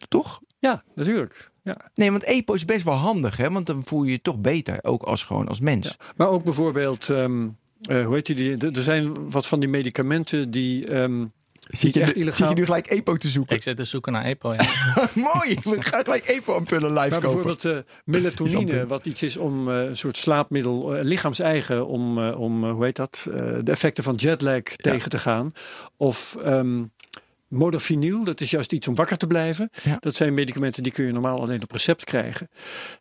[0.09, 0.41] toch?
[0.59, 1.51] Ja, natuurlijk.
[1.63, 1.77] Ja.
[1.95, 3.51] Nee, want EPO is best wel handig, hè?
[3.51, 5.97] Want dan voel je je toch beter, ook als gewoon als mens.
[6.17, 7.49] Maar ook bijvoorbeeld, ehm,
[7.83, 8.57] eh, hoe heet die?
[8.57, 10.87] Er zijn wat van die medicamenten die.
[10.87, 11.25] ehm,
[11.71, 13.57] Zit je je, echt nu- illegaal- zit je nu gelijk EPO te zoeken?
[13.57, 14.53] Ik zit te zoeken naar EPO.
[14.53, 14.59] Ja.
[15.35, 17.43] Mooi, we gaan gelijk EPO aanvullen live maar kopen.
[17.43, 22.65] bijvoorbeeld eh, melatonine, wat iets is om eh, een soort slaapmiddel, eh, lichaams-eigen, om, om
[22.71, 25.53] hoe heet dat, Eh, de effecten van jetlag tegen te gaan.
[25.97, 26.83] Of ehm
[27.49, 29.71] modafinil, dat is juist iets om wakker te blijven.
[29.83, 29.97] Ja.
[30.01, 32.49] Dat zijn medicamenten die kun je normaal alleen op recept krijgen.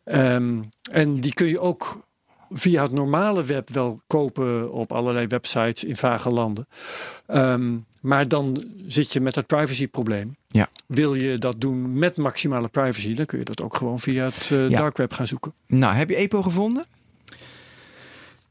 [0.04, 2.08] Ehm, en die kun je ook
[2.48, 6.66] via het normale web wel kopen op allerlei websites in vage landen.
[7.26, 10.36] Ehm, maar dan zit je met het privacyprobleem.
[10.46, 10.68] Ja.
[10.86, 14.46] Wil je dat doen met maximale privacy, dan kun je dat ook gewoon via het
[14.46, 14.68] Ja.
[14.68, 15.52] dark web gaan zoeken.
[15.66, 16.84] Nou, heb je EPO gevonden?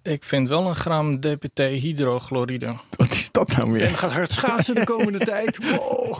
[0.04, 2.76] Ik vind wel een gram DPT hydrochloride.
[2.98, 3.96] Wat is dat nou En weer?
[3.98, 5.58] gaat hard schaatsen de komende tijd.
[5.72, 6.18] Wow.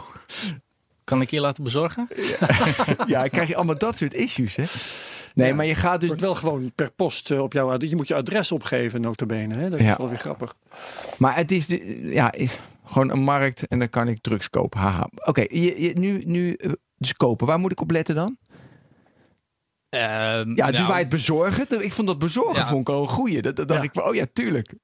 [1.04, 2.08] Kan ik hier laten bezorgen?
[3.06, 4.64] Ja, dan krijg je allemaal dat soort issues, hè?
[5.34, 5.54] Nee, Ja.
[5.54, 6.08] maar je gaat Het dus...
[6.08, 7.90] wordt wel gewoon per post eh, op jouw adres.
[7.90, 9.54] Je moet je adres opgeven, notabene.
[9.54, 9.70] Hè?
[9.70, 9.96] Dat is Ja.
[9.96, 10.54] wel weer grappig.
[11.18, 12.50] Maar het is de, ja, is
[12.90, 14.80] gewoon een markt en dan kan ik drugs kopen.
[14.80, 15.10] Haha.
[15.24, 17.46] Oké, je, je, nu, nu eh, dus kopen.
[17.46, 18.36] Waar moet ik op letten dan?
[19.88, 21.82] Ja, die nou, je het bezorgen.
[21.82, 22.66] Ik vond dat bezorgen Ja.
[22.66, 23.42] vond ik al een goeie.
[23.42, 24.74] Dat, dat dacht ik van, oh ja, tuurlijk.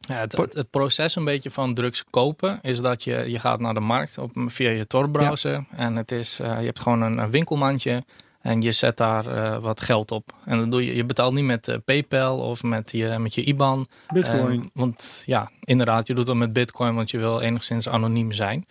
[0.00, 3.60] Ja, het, het, het proces een beetje van drugs kopen is dat je, je gaat
[3.60, 5.64] naar de markt op, via je Tor-browser.
[5.76, 8.04] En het is, eh, je hebt gewoon een, een winkelmandje
[8.44, 10.32] en je zet daar eh, wat geld op.
[10.44, 13.44] En dan doe je, je betaalt niet met eh, PayPal of met je, met je
[13.44, 13.86] IBAN.
[14.12, 14.70] Bitcoin.
[14.74, 18.66] Want ja, inderdaad, je doet dat met Bitcoin, want je wil enigszins anoniem zijn.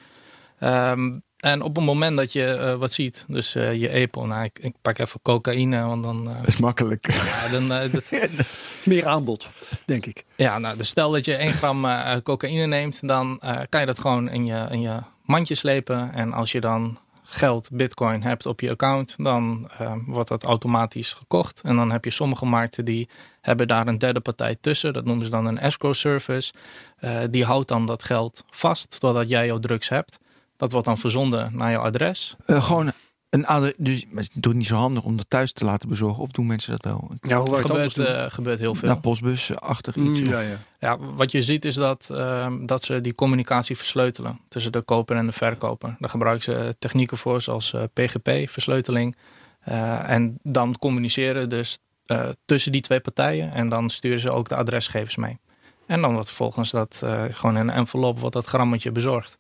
[0.60, 4.44] Ehm, en op het moment dat je eh, wat ziet, dus eh, je Apple, nou,
[4.44, 7.12] ik, ik pak even cocaïne, want dan, eh, Dat is makkelijk.
[7.42, 8.12] ja, dan eh, dat,
[8.86, 9.50] Meer aanbod,
[9.86, 10.24] denk ik.
[10.36, 13.86] ja, nou, dus stel dat je 1 gram eh, cocaïne neemt, dan eh, kan je
[13.86, 16.12] dat gewoon in je, in je mandje slepen.
[16.14, 16.98] En als je dan
[17.34, 21.62] geld, bitcoin hebt op je account, dan eh, wordt dat automatisch gekocht.
[21.64, 23.10] En dan heb je sommige markten die
[23.42, 24.94] hebben daar een derde partij tussen.
[24.94, 26.54] Dat noemen ze dan een escrow service.
[26.98, 30.20] Eh, die houdt dan dat geld vast totdat jij jouw drugs hebt.
[30.58, 32.36] Dat wordt dan verzonden naar jouw adres.
[32.46, 32.92] Eh, gewoon
[33.34, 33.74] een adres.
[33.78, 36.24] Dus het is toch niet zo handig om dat thuis te laten bezorgen.
[36.24, 37.12] Of doen mensen dat wel?
[37.22, 38.88] Ja, hoe gebeurt, eh, gebeurt heel veel.
[38.88, 40.30] Naar postbus-achtig Mm, iets.
[40.30, 40.58] ja, ja.
[40.80, 45.16] Ja, wat je ziet is dat, ehm, dat ze die communicatie versleutelen tussen de koper
[45.16, 45.96] en de verkoper.
[46.00, 49.16] Daar gebruiken ze technieken voor, zoals eh, PGP-versleuteling.
[49.60, 53.52] Eh, en dan communiceren dus eh, tussen die twee partijen.
[53.54, 55.38] En dan sturen ze ook de adresgevers mee.
[55.86, 59.38] En dan wordt vervolgens dat eh, gewoon in een envelop wordt dat grammetje bezorgd.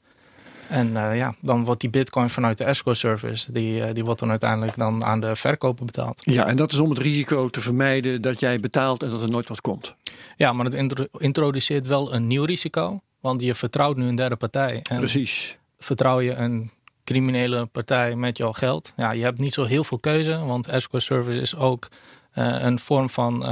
[0.73, 4.19] En eh, ja, dan wordt die bitcoin vanuit de escrow service, die, eh, die wordt
[4.19, 6.21] dan uiteindelijk dan aan de verkoper betaald.
[6.23, 9.29] ja, en dat is om het risico te vermijden dat jij betaalt en dat er
[9.29, 9.95] nooit wat komt.
[10.37, 12.99] Ja, maar het intro- introduceert wel een nieuw risico.
[13.19, 14.79] Want je vertrouwt nu een derde partij.
[14.89, 15.57] En Precies.
[15.79, 16.71] vertrouw je een
[17.03, 18.93] criminele partij met jouw geld.
[18.97, 21.87] Ja, je hebt niet zo heel veel keuze, want escrow service is ook
[22.31, 23.43] eh, een vorm van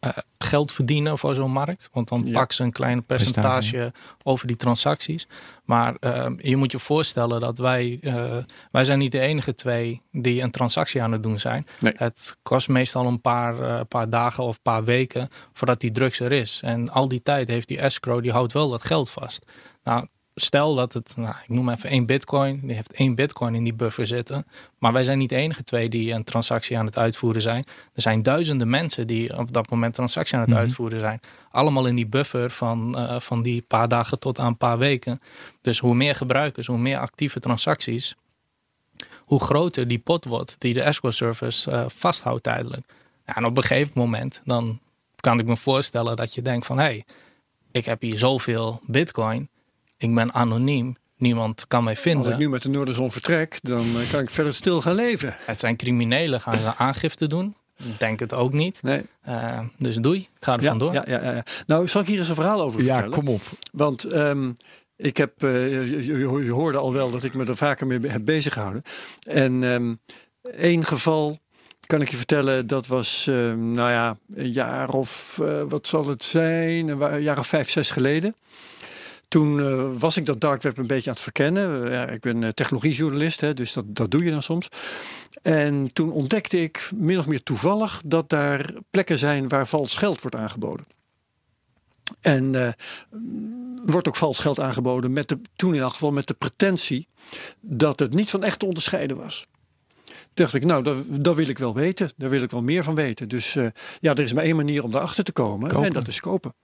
[0.00, 1.88] eh, geld verdienen voor zo'n markt.
[1.92, 2.32] Want dan Ja.
[2.32, 5.28] pakken ze een kleine percentage over die transacties.
[5.64, 8.36] Maar eh, je moet je voorstellen dat wij, eh,
[8.70, 11.66] wij zijn niet de enige twee die een transactie aan het doen zijn.
[11.78, 11.92] Nee.
[11.96, 16.20] Het kost meestal een paar, eh, paar dagen of een paar weken voordat die drugs
[16.20, 16.60] er is.
[16.64, 19.46] En al die tijd heeft die escrow, die houdt wel dat geld vast.
[19.84, 20.06] Nou,
[20.40, 23.74] stel dat het, nou, ik noem even één bitcoin, die heeft één bitcoin in die
[23.74, 24.46] buffer zitten.
[24.78, 27.64] Maar wij zijn niet de enige twee die een transactie aan het uitvoeren zijn.
[27.94, 30.58] Er zijn duizenden mensen die op dat moment transactie aan het Mhm.
[30.58, 31.20] uitvoeren zijn.
[31.50, 35.20] Allemaal in die buffer van, eh, van die paar dagen tot aan een paar weken.
[35.60, 38.14] Dus hoe meer gebruikers, hoe meer actieve transacties,
[39.18, 42.86] hoe groter die pot wordt die de escrow service eh, vasthoudt tijdelijk.
[43.26, 44.78] Ja, en op een gegeven moment dan
[45.16, 47.04] kan ik me voorstellen dat je denkt van hé, hey,
[47.72, 49.48] ik heb hier zoveel bitcoin,
[50.00, 52.32] ik ben anoniem, niemand kan mij Als vinden.
[52.32, 55.34] ik nu met de Noorderzon vertrek, dan eh, kan ik verder stil gaan leven.
[55.44, 57.54] Het zijn criminelen, gaan ze aangifte doen?
[57.76, 58.82] Ik Denk het ook niet.
[58.82, 59.02] Nee.
[59.22, 60.92] Eh, dus doei, ik ga er Ja, vandoor.
[60.92, 61.44] ja, ja, ja, ja.
[61.66, 63.10] Nou, zal ik hier eens een verhaal over Ja, vertellen?
[63.18, 63.42] kom op.
[63.72, 64.52] Want ehm,
[64.96, 68.52] ik heb, eh, je, hoorde al wel dat ik me er vaker mee heb bezig
[68.52, 68.82] gehouden.
[69.22, 69.94] En ehm
[70.56, 71.38] één geval
[71.86, 76.06] kan ik je vertellen, dat was, ehm, nou ja, een jaar of, eh, wat zal
[76.06, 78.34] het zijn, een jaar of vijf, zes geleden.
[79.30, 81.84] Toen eh, was ik dat dark web een beetje aan het verkennen.
[81.84, 84.68] Eh, ja, ik ben eh, technologiejournalist, hè, dus dat, dat doe je dan soms.
[85.42, 90.20] En toen ontdekte ik min of meer toevallig dat daar plekken zijn waar vals geld
[90.20, 90.86] wordt aangeboden.
[92.20, 92.72] En eh,
[93.84, 97.08] wordt ook vals geld aangeboden, met de, toen in elk geval met de pretentie
[97.60, 99.46] dat het niet van echt te onderscheiden was.
[100.04, 102.10] Toen dacht ik, nou, dat, dat wil ik wel weten.
[102.16, 103.28] Daar wil ik wel meer van weten.
[103.28, 103.52] Dus
[104.00, 105.68] ja, er is maar één manier om daarachter te komen.
[105.68, 105.86] Kopen.
[105.86, 106.54] En dat is kopen.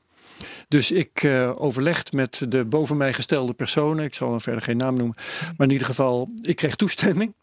[0.68, 4.04] Dus ik eh overlegd met de boven mij gestelde personen.
[4.04, 5.16] Ik zal er verder geen naam noemen.
[5.56, 7.34] Maar in ieder geval, ik kreeg toestemming.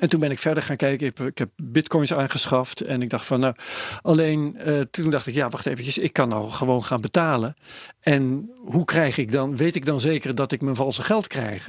[0.00, 1.06] En toen ben ik verder gaan kijken.
[1.26, 2.80] Ik heb, bitcoins aangeschaft.
[2.80, 3.54] En ik dacht van nou,
[4.02, 5.98] alleen eh, toen dacht ik, ja, wacht eventjes.
[5.98, 7.54] Ik kan nou gewoon gaan betalen.
[8.00, 11.68] En hoe krijg ik dan, weet ik dan zeker dat ik mijn valse geld krijg?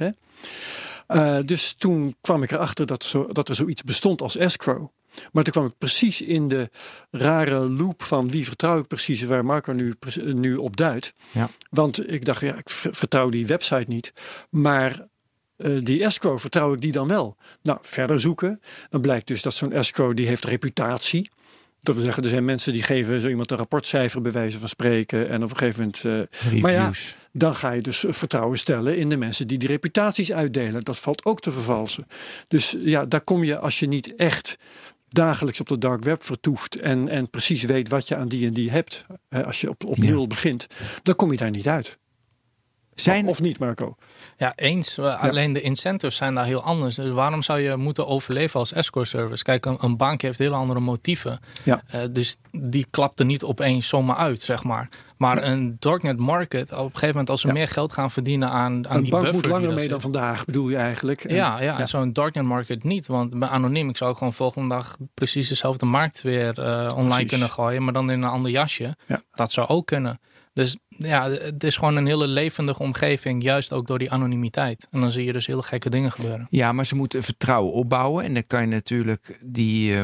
[1.06, 4.88] Eh, dus toen kwam ik erachter dat, zo, dat er zoiets bestond als escrow.
[5.32, 6.70] Maar toen kwam ik precies in de
[7.10, 11.14] rare loop van wie vertrouw ik precies, waar Marco nu, nu op duidt.
[11.30, 11.48] Ja.
[11.70, 14.12] Want ik dacht, ja, ik ver- vertrouw die website niet.
[14.50, 15.06] Maar
[15.56, 17.36] eh, die escrow, vertrouw ik die dan wel?
[17.62, 18.60] Nou, verder zoeken.
[18.88, 21.30] Dan blijkt dus dat zo'n escrow, die heeft reputatie.
[21.80, 24.68] Dat wil zeggen, er zijn mensen die geven zo iemand een rapportcijfer bij wijze van
[24.68, 25.28] spreken.
[25.28, 26.60] En op een gegeven moment eh.
[26.62, 26.90] Maar ja,
[27.32, 30.84] dan ga je dus vertrouwen stellen in de mensen die die reputaties uitdelen.
[30.84, 32.06] Dat valt ook te vervalsen.
[32.48, 34.58] Dus ja, daar kom je als je niet echt
[35.08, 38.52] dagelijks op de dark web vertoeft en, en precies weet wat je aan die en
[38.52, 39.06] die hebt.
[39.44, 40.66] Als je op, op nul begint,
[41.02, 41.98] dan kom je daar niet uit.
[42.96, 43.96] Zijn, Of niet, Marco?
[44.36, 44.98] Ja, eens.
[44.98, 46.94] Alleen de incentives zijn daar heel anders.
[46.94, 49.42] Dus waarom zou je moeten overleven als escrow service?
[49.42, 51.40] Kijk, een, een bank heeft hele andere motieven.
[51.62, 51.82] Ja.
[51.86, 54.88] Eh, dus die klapt er niet opeens zomaar uit, zeg maar.
[55.16, 57.52] Maar een darknet market, op een gegeven moment als ze Ja.
[57.52, 59.90] meer geld gaan verdienen aan, aan Een die bank buffer moet langer er mee zit.
[59.90, 61.24] dan vandaag, bedoel je eigenlijk?
[61.24, 63.06] En- Ja, ja, en zo'n darknet market niet.
[63.06, 67.28] Want bij anoniem, ik zou gewoon volgende dag precies dezelfde markt weer eh, online Precies.
[67.28, 68.96] kunnen gooien, maar dan in een ander jasje.
[69.06, 69.20] Ja.
[69.34, 70.20] Dat zou ook kunnen.
[70.56, 74.86] Dus ja, het is gewoon een hele levendige omgeving, juist ook door die anonimiteit.
[74.90, 76.46] En dan zie je dus hele gekke dingen gebeuren.
[76.50, 78.24] Ja, maar ze moeten vertrouwen opbouwen.
[78.24, 80.00] En dan kan je natuurlijk die.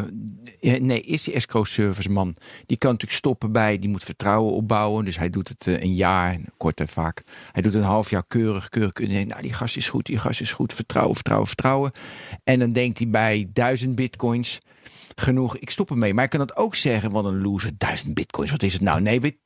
[0.61, 2.37] eh, nee, is die escrow service man.
[2.67, 3.79] Die kan natuurlijk stoppen bij.
[3.79, 5.05] Die moet vertrouwen opbouwen.
[5.05, 7.23] Dus hij doet het eh, een jaar, kort en vaak.
[7.53, 8.93] Hij doet een half jaar keurig, keurig.
[8.93, 10.73] Denkt, nou, die gast is goed, die gast is goed.
[10.73, 11.93] Vertrouwen, vertrouwen, vertrouwen.
[12.45, 14.61] En dan denkt hij bij duizend bitcoins.
[15.15, 16.15] Genoeg, ik stop ermee.
[16.15, 17.71] Maar ik kan dat ook zeggen, wat een loser.
[17.77, 19.01] Duizend bitcoins, wat is het nou?
[19.01, 19.37] Nee, bij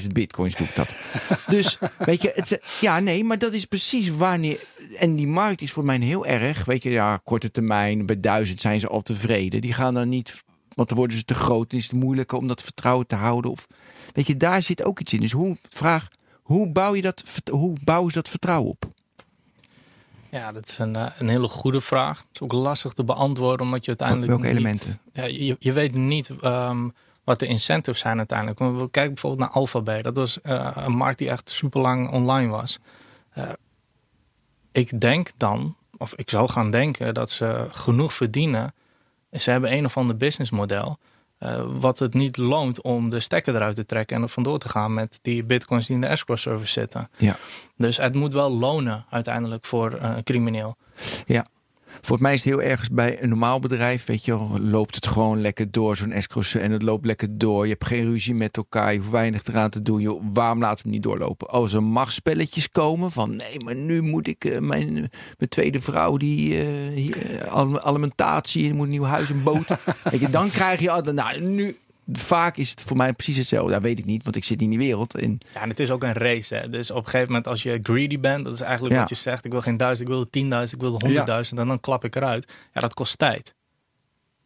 [0.00, 0.94] 10.000 bitcoins doe ik dat.
[1.46, 4.60] Dus, weet je, het, ja, nee, maar dat is precies wanneer.
[4.98, 6.64] En die markt is voor mij heel erg.
[6.64, 9.60] Weet je, ja, korte termijn, bij duizend zijn ze al tevreden.
[9.60, 10.42] Die gaan dan niet,
[10.74, 13.50] want dan worden ze te groot en is het moeilijker om dat vertrouwen te houden.
[13.50, 13.66] Of,
[14.12, 15.20] weet je, daar zit ook iets in.
[15.20, 16.08] Dus hoe, vraag,
[16.42, 18.90] hoe bouw je dat, hoe bouwen ze dat vertrouwen op?
[20.32, 22.18] Ja, dat is een, eh, een hele goede vraag.
[22.18, 24.28] Het is ook lastig te beantwoorden, omdat je uiteindelijk.
[24.28, 24.98] Welke niet- elementen?
[25.12, 26.88] Ja, je, je weet niet ehm,
[27.24, 28.58] wat de incentives zijn uiteindelijk.
[28.58, 30.04] We kijken bijvoorbeeld naar Alphabet.
[30.04, 32.78] Dat was eh, een markt die echt super lang online was.
[33.30, 33.48] Eh,
[34.72, 38.74] ik denk dan, of ik zou gaan denken, dat ze genoeg verdienen.
[39.32, 40.98] Ze hebben een of ander businessmodel.
[41.42, 44.68] Eh, wat het niet loont om de stekker eruit te trekken en er vandoor te
[44.68, 47.10] gaan met die bitcoins die in de escrow service zitten.
[47.16, 47.36] Ja.
[47.76, 50.76] Dus het moet wel lonen uiteindelijk voor eh, een crimineel.
[52.00, 55.40] Voor mij is het heel ergens bij een normaal bedrijf, weet je, loopt het gewoon
[55.40, 57.64] lekker door, zo'n escrow en het loopt lekker door.
[57.64, 60.00] Je hebt geen ruzie met elkaar, je hoeft weinig eraan te doen.
[60.00, 61.48] Joh, waarom laten we hem niet doorlopen?
[61.48, 66.16] Als er machtspelletjes komen van, nee, maar nu moet ik eh, mijn, mijn tweede vrouw
[66.16, 69.68] die eh, hier, eh, al- alimentatie, die moet een nieuw huis en boot.
[70.10, 71.76] weet je, dan krijg je, nou, nu,
[72.12, 73.72] vaak is het voor mij precies hetzelfde.
[73.72, 75.14] Dat weet ik niet, want ik zit niet in die wereld.
[75.14, 76.54] En Ja, en het is ook een race.
[76.54, 76.68] Hè.
[76.68, 79.00] Dus op een gegeven moment, als je greedy bent, dat is eigenlijk Ja.
[79.00, 79.44] wat je zegt.
[79.44, 81.60] Ik wil geen duizend, ik wil tienduizend, ik wil honderdduizend.
[81.60, 82.52] En dan klap ik eruit.
[82.72, 83.54] Ja, dat kost tijd.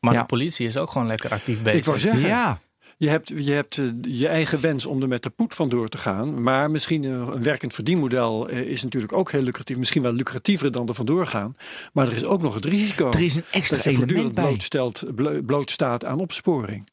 [0.01, 0.21] Maar Ja.
[0.21, 1.79] de politie is ook gewoon lekker actief bezig.
[1.81, 2.61] Ik wou zeggen, ja,
[2.99, 5.99] je hebt, je, hebt eh, je eigen wens om er met de poet vandoor te
[5.99, 6.43] gaan.
[6.43, 9.77] Maar misschien een, een werkend verdienmodel eh, is natuurlijk ook heel lucratief.
[9.77, 11.55] Misschien wel lucratiever dan er vandoor gaan.
[11.93, 13.11] Maar er is ook nog het risico.
[13.11, 14.45] er is een extra dat je element voortdurend bij.
[14.45, 16.89] blootstelt, blo- blootstaat aan opsporing.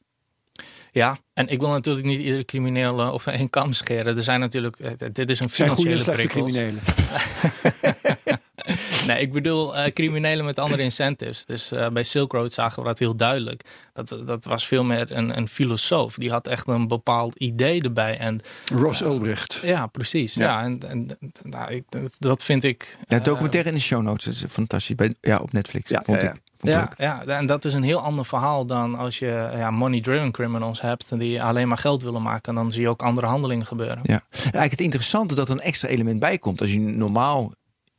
[0.94, 4.16] Ja, en ik wil natuurlijk niet iedere crimineel eh, over één kam scheren.
[4.16, 6.52] Er zijn natuurlijk, eh, dit is een Het zijn goede en financiële slechte prikkels.
[6.52, 6.82] criminelen.
[9.06, 11.44] Nee, ik bedoel eh, criminelen met andere incentives.
[11.44, 13.62] Dus eh, bij Silk Road zagen we dat heel duidelijk.
[13.92, 16.14] Dat, dat was veel meer een, een filosoof.
[16.14, 18.18] Die had echt een bepaald idee erbij.
[18.18, 18.40] En
[18.74, 19.60] Ross Ulbricht.
[19.62, 20.34] ja, precies.
[20.34, 20.44] Ja.
[20.44, 20.64] Ja.
[20.64, 21.84] en, en nou, ik,
[22.18, 22.96] dat vind ik...
[23.06, 24.94] Ja, documentaire in de show notes is fantastisch.
[24.94, 25.90] Bij, ja, op Netflix.
[25.90, 26.40] Ja, vond ja, ik.
[26.64, 30.80] Ja, ja, en dat is een heel ander verhaal dan als je ja, money-driven criminals
[30.80, 32.54] hebt die alleen maar geld willen maken.
[32.54, 34.00] Dan zie je ook andere handelingen gebeuren.
[34.02, 34.20] Ja.
[34.30, 36.60] Eigenlijk het interessante dat er een extra element bij komt.
[36.60, 37.52] Als je normaal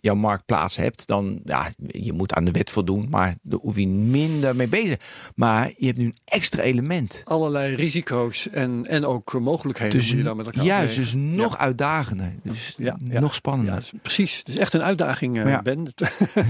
[0.06, 3.88] jouw marktplaats hebt, dan ja, je moet aan de wet voldoen, maar daar hoef je
[3.88, 5.00] minder mee bezig.
[5.36, 7.22] Maar je hebt nu een extra element.
[7.24, 11.58] Allerlei risico's en, en ook mogelijkheden Dus die je dan met elkaar juist, dus nog
[11.58, 12.34] uitdagender.
[12.44, 13.20] Dus Ja, ja.
[13.20, 13.74] nog spannender.
[13.92, 14.38] Ja, precies.
[14.38, 15.62] Het is echt een uitdaging, eh, Ja.
[15.62, 15.84] Ben.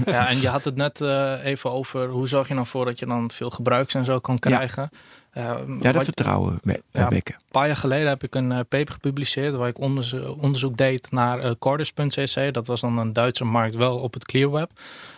[0.06, 2.98] Ja, en je had het net eh, even over hoe zorg je nou voor dat
[2.98, 4.90] je dan veel gebruiks en zo kan krijgen.
[5.36, 7.08] Eh, ja, dat wat- vertrouwen we- Ja.
[7.08, 7.34] wekken.
[7.34, 11.10] Een paar jaar geleden heb ik een eh, paper gepubliceerd waar ik onderzo- onderzoek deed
[11.10, 12.54] naar eh Cordis.cc.
[12.54, 14.70] Dat was dan een Duitse markt, wel op het clear web.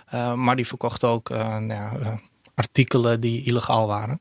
[0.06, 2.12] Eh, maar die verkocht ook eh, nou ja, eh,
[2.54, 4.20] artikelen die illegaal waren.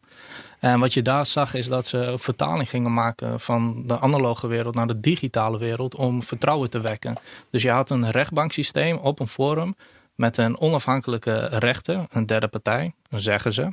[0.60, 4.76] En wat je daar zag is dat ze vertaling gingen maken van de analoge wereld
[4.76, 7.16] naar de digitale wereld om vertrouwen te wekken.
[7.50, 9.76] Dus je had een rechtbanksysteem op een forum
[10.16, 13.68] met een onafhankelijke rechter, een derde partij, zeggen ze.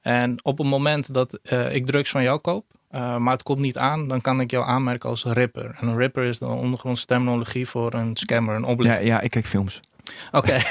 [0.00, 3.58] En op het moment dat eh, ik drugs van jou koop, eh, maar het komt
[3.60, 5.76] niet aan, dan kan ik jou aanmerken als ripper.
[5.80, 9.04] En een ripper is de ondergrondse terminologie voor een scammer, een Ja, oplichter.
[9.06, 9.80] ja, ik kijk films.
[10.32, 10.58] Oké.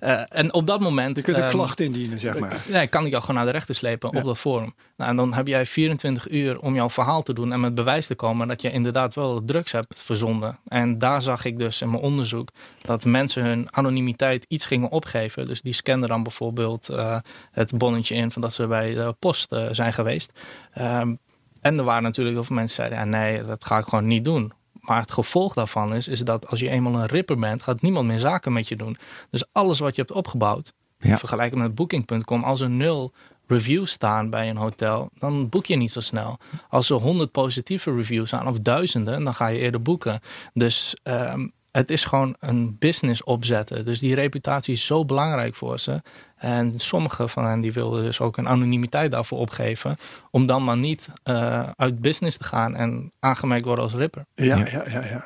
[0.00, 1.16] Eh, en op dat moment.
[1.16, 2.62] Je kunt een ehm, klacht indienen, zeg maar.
[2.68, 4.18] Nee, kan ik jou gewoon naar de rechter slepen Ja.
[4.18, 4.74] op dat forum.
[4.96, 8.06] Nou, en dan heb jij 24 uur om jouw verhaal te doen en met bewijs
[8.06, 10.58] te komen dat je inderdaad wel drugs hebt verzonden.
[10.68, 15.46] En daar zag ik dus in mijn onderzoek dat mensen hun anonimiteit iets gingen opgeven.
[15.46, 17.16] Dus die scanden dan bijvoorbeeld eh,
[17.52, 20.32] het bonnetje in van dat ze bij de post eh, zijn geweest.
[20.72, 21.14] Ehm,
[21.60, 24.06] en er waren natuurlijk heel veel mensen die zeiden, ja, nee, dat ga ik gewoon
[24.06, 24.52] niet doen.
[24.82, 28.06] Maar het gevolg daarvan is, is dat als je eenmaal een ripper bent, gaat niemand
[28.06, 28.96] meer zaken met je doen.
[29.30, 31.18] Dus alles wat je hebt opgebouwd, Ja.
[31.52, 33.12] met booking.com, als er nul
[33.46, 36.38] reviews staan bij een hotel, dan boek je niet zo snel.
[36.68, 40.20] Als er honderd positieve reviews staan of duizenden, dan ga je eerder boeken.
[40.54, 43.84] Dus ehm, het is gewoon een business opzetten.
[43.84, 46.02] Dus die reputatie is zo belangrijk voor ze.
[46.42, 49.96] En sommige van hen die wilden dus ook een anonimiteit daarvoor opgeven.
[50.30, 54.24] Om dan maar niet eh, uit business te gaan en aangemerkt worden als ripper.
[54.34, 54.66] Ja, Ja.
[54.66, 55.04] ja, ja.
[55.04, 55.24] ja.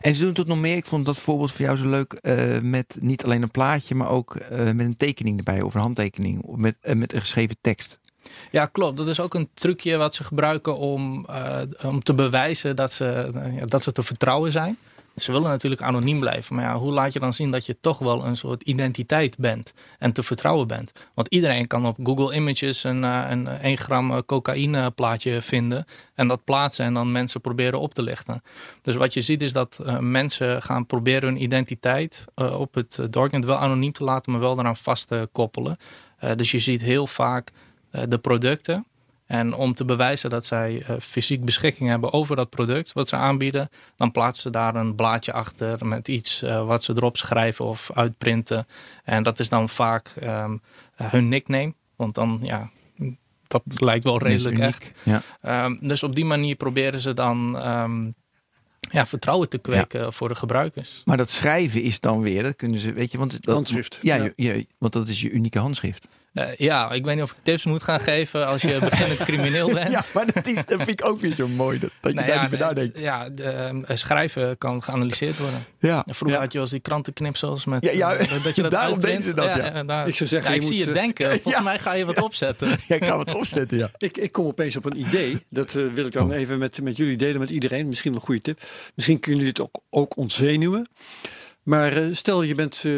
[0.00, 0.76] En ze doen het nog meer.
[0.76, 2.12] Ik vond dat voorbeeld voor jou zo leuk.
[2.12, 5.60] eh, met niet alleen een plaatje, maar ook eh, met een tekening erbij.
[5.62, 6.42] Of een handtekening.
[6.42, 7.98] Of met, met een geschreven tekst.
[8.50, 8.96] Ja, klopt.
[8.96, 13.30] Dat is ook een trucje wat ze gebruiken om, eh, om te bewijzen dat ze,
[13.58, 14.78] ja, dat ze te vertrouwen zijn.
[15.16, 16.54] Ze willen natuurlijk anoniem blijven.
[16.54, 19.72] Maar ja, hoe laat je dan zien dat je toch wel een soort identiteit bent
[19.98, 20.92] en te vertrouwen bent?
[21.14, 25.84] Want iedereen kan op Google Images een, eh, een 1 gram eh, cocaïne plaatje vinden
[26.14, 28.42] en dat plaatsen en dan mensen proberen op te lichten.
[28.82, 32.98] Dus wat je ziet is dat eh, mensen gaan proberen hun identiteit eh, op het
[32.98, 35.76] eh, darknet wel anoniem te laten, maar wel eraan vast te koppelen.
[36.18, 37.50] Eh, dus je ziet heel vaak
[37.90, 38.86] eh, de producten.
[39.26, 43.16] En om te bewijzen dat zij eh, fysiek beschikking hebben over dat product wat ze
[43.16, 47.64] aanbieden, dan plaatsen ze daar een blaadje achter met iets eh, wat ze erop schrijven
[47.64, 48.66] of uitprinten.
[49.04, 50.56] En dat is dan vaak ehm,
[50.96, 51.74] eh, hun nickname.
[51.96, 52.70] Want dan, ja,
[53.46, 54.90] dat lijkt wel redelijk echt.
[55.02, 55.22] Ja.
[55.40, 58.10] Ehm, dus op die manier proberen ze dan ehm,
[58.90, 61.02] ja, vertrouwen te kweken voor de gebruikers.
[61.04, 63.98] Maar dat schrijven is dan weer, dat kunnen ze, weet je, want dat, Handschrift.
[64.02, 64.22] Ja, Ja.
[64.24, 66.08] Je, je- want dat is je unieke handschrift.
[66.36, 69.70] Eh, ja, ik weet niet of ik tips moet gaan geven als je beginnend crimineel
[69.72, 70.12] bent.
[70.14, 71.78] maar dat, is, dat vind ik ook weer zo mooi.
[71.78, 75.64] Dat, dat Nou ja, het- ja, de, eh, schrijven kan geanalyseerd worden.
[75.78, 76.04] Ja.
[76.08, 76.42] Vroeger Ja.
[76.42, 79.34] had je wel eens die krantenknipsels met Ja, ja, eh, dat je dat daarom ze
[79.34, 79.82] dat, ja.
[79.82, 81.30] daar- Ik zou zeggen, ja, ik je zie moet, je denken.
[81.30, 81.60] Volgens Ja.
[81.62, 82.68] mij ga je wat opzetten.
[82.88, 83.90] Ja, ik ga het opzetten, ja.
[83.98, 85.44] Ik, ik kom opeens op een idee.
[85.50, 86.36] Dat eh, wil ik dan Oh.
[86.36, 87.86] even met, met jullie delen, met iedereen.
[87.86, 88.60] Misschien wel een goede tip.
[88.94, 90.88] Misschien kunnen jullie het ook, ook ontzenuwen.
[91.66, 92.92] Maar eh, stel je bent eh,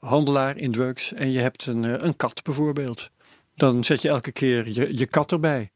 [0.00, 3.10] handelaar in drugs en je hebt een, eh, een kat bijvoorbeeld.
[3.54, 5.72] Dan zet je elke keer je, je kat erbij.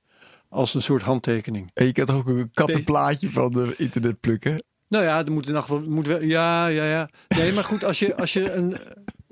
[0.48, 1.70] Als een soort handtekening.
[1.74, 4.64] En je kan toch ook een kattenplaatje van de internet plukken?
[4.88, 5.82] Nou ja, er moet geval.
[5.82, 7.10] Moet wel, ja, ja, ja.
[7.28, 8.76] Nee, maar goed, als je, als je een.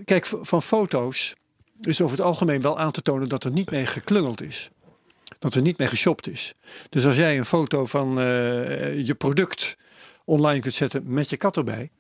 [0.05, 1.35] Kijk, van foto's
[1.81, 4.71] is over het algemeen wel aan te tonen dat er niet mee geklungeld is.
[5.39, 6.53] dat er niet meer geshopt is.
[6.89, 8.15] Dus als jij een foto van
[9.05, 9.77] je product
[10.25, 11.91] online kunt zetten met je kat erbij,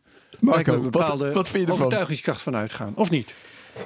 [0.40, 1.86] Marco, er een bepaalde wat, wat vind je ervan?
[1.86, 3.34] overtuigingskracht van uitgaan, of niet?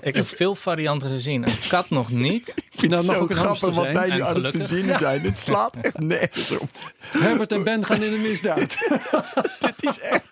[0.03, 1.49] Ik heb veel varianten gezien.
[1.49, 2.49] Een kat nog niet.
[2.57, 3.95] Ik vind Nou, het zo grappig wat zijn.
[3.95, 5.21] wij nu En aan het verzinnen zijn.
[5.21, 6.69] Het slaat echt nergens op.
[7.01, 8.61] Herbert en Ben gaan in de misdaad.
[9.61, 10.31] Het is echt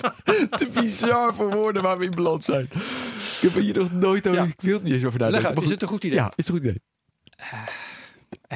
[0.59, 2.63] te bizar voor woorden waar we in beland zijn.
[2.63, 4.41] Ik heb er hier nog nooit over...
[4.43, 4.47] Ja.
[4.49, 5.47] Ik wil het niet eens over Leg nadenken.
[5.49, 6.19] uit, maar is het een goed idee?
[6.19, 6.83] Ja, is het een goed idee.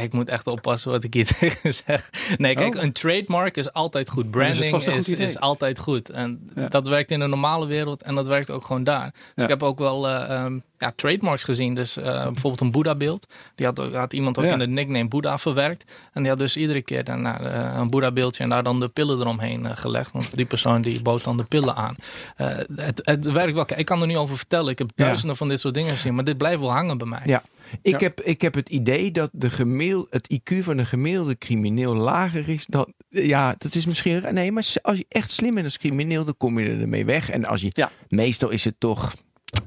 [0.01, 2.11] Ik moet echt oppassen wat ik hier tegen zeg.
[2.37, 2.83] Nee, kijk, Oh.
[2.83, 4.23] een trademark is altijd goed.
[4.23, 6.11] het Branding is, goed is altijd goed.
[6.11, 6.69] En Ja.
[6.69, 9.11] dat werkt in de normale wereld en dat werkt ook gewoon daar.
[9.13, 9.43] Dus Ja.
[9.43, 11.75] ik heb ook wel eh, ehm, ja, trademarks gezien.
[11.75, 13.27] Dus eh, bijvoorbeeld een Boeddha-beeld.
[13.55, 15.85] Die had, had iemand ook in de nickname Boeddha verwerkt.
[16.13, 19.21] En die had dus iedere keer daarna eh, een Boeddha-beeldje en daar dan de pillen
[19.21, 20.13] eromheen gelegd.
[20.13, 21.97] Want die persoon die bood dan de pillen aan.
[22.37, 23.65] Het, het werkt wel.
[23.65, 24.71] Kijk, Ik kan er niet over vertellen.
[24.73, 26.15] Ik heb duizenden van dit soort dingen gezien.
[26.15, 27.23] Maar dit blijft wel hangen bij mij.
[27.25, 27.43] Ja.
[27.83, 27.99] Ik, Ja.
[27.99, 32.49] heb, ik heb het idee dat de gemeel, het IQ van een gemiddelde crimineel lager
[32.49, 32.93] is dan...
[33.09, 34.35] Ja, dat is misschien...
[34.35, 37.31] Nee, maar als je echt slim bent als crimineel, dan kom je ermee weg.
[37.31, 37.71] En als je...
[37.73, 37.91] Ja.
[38.09, 39.15] Meestal is het toch,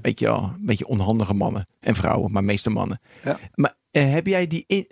[0.01, 2.99] weet je wel, een beetje onhandige mannen en vrouwen, maar meestal mannen.
[3.23, 3.39] Ja.
[3.55, 4.63] Maar eh, heb jij die...
[4.67, 4.87] In,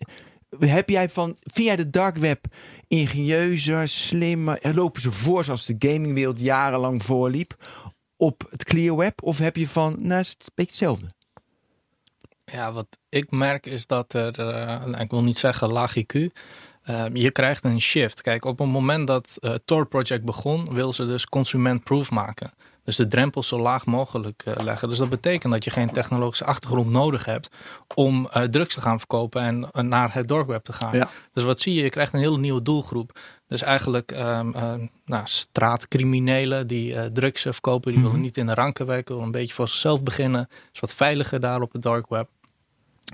[0.60, 2.46] heb jij van, vind jij de dark web
[2.88, 4.58] ingenieuzer, slimmer?
[4.62, 7.56] eh, Lopen ze voor zoals de gamingwereld jarenlang voorliep
[8.18, 9.24] op het clear web?
[9.24, 11.06] Of heb je van, nou is het een beetje hetzelfde?
[12.54, 16.32] Ja, wat ik merk is dat er, eh, nou, ik wil niet zeggen laag IQ,
[16.84, 18.22] eh, je krijgt een shift.
[18.22, 22.52] Kijk, op het moment dat het Tor Project begon, wil ze dus consument-proof maken.
[22.84, 24.90] Dus de drempel zo laag mogelijk eh, leggen.
[24.90, 27.50] Dus dat betekent dat je geen technologische achtergrond nodig hebt
[27.96, 30.96] om eh, drugs te gaan verkopen en eh, naar het dark web te gaan.
[30.96, 31.10] Ja.
[31.34, 31.84] Dus wat zie je?
[31.84, 33.20] Je krijgt een hele nieuwe doelgroep.
[33.48, 38.46] Dus eigenlijk ehm, ehm, nou, straatcriminelen die eh, drugs eh, verkopen, die willen niet in
[38.46, 40.48] de ranken werken, willen een beetje voor zichzelf beginnen.
[40.74, 42.30] is wat veiliger daar op het dark web.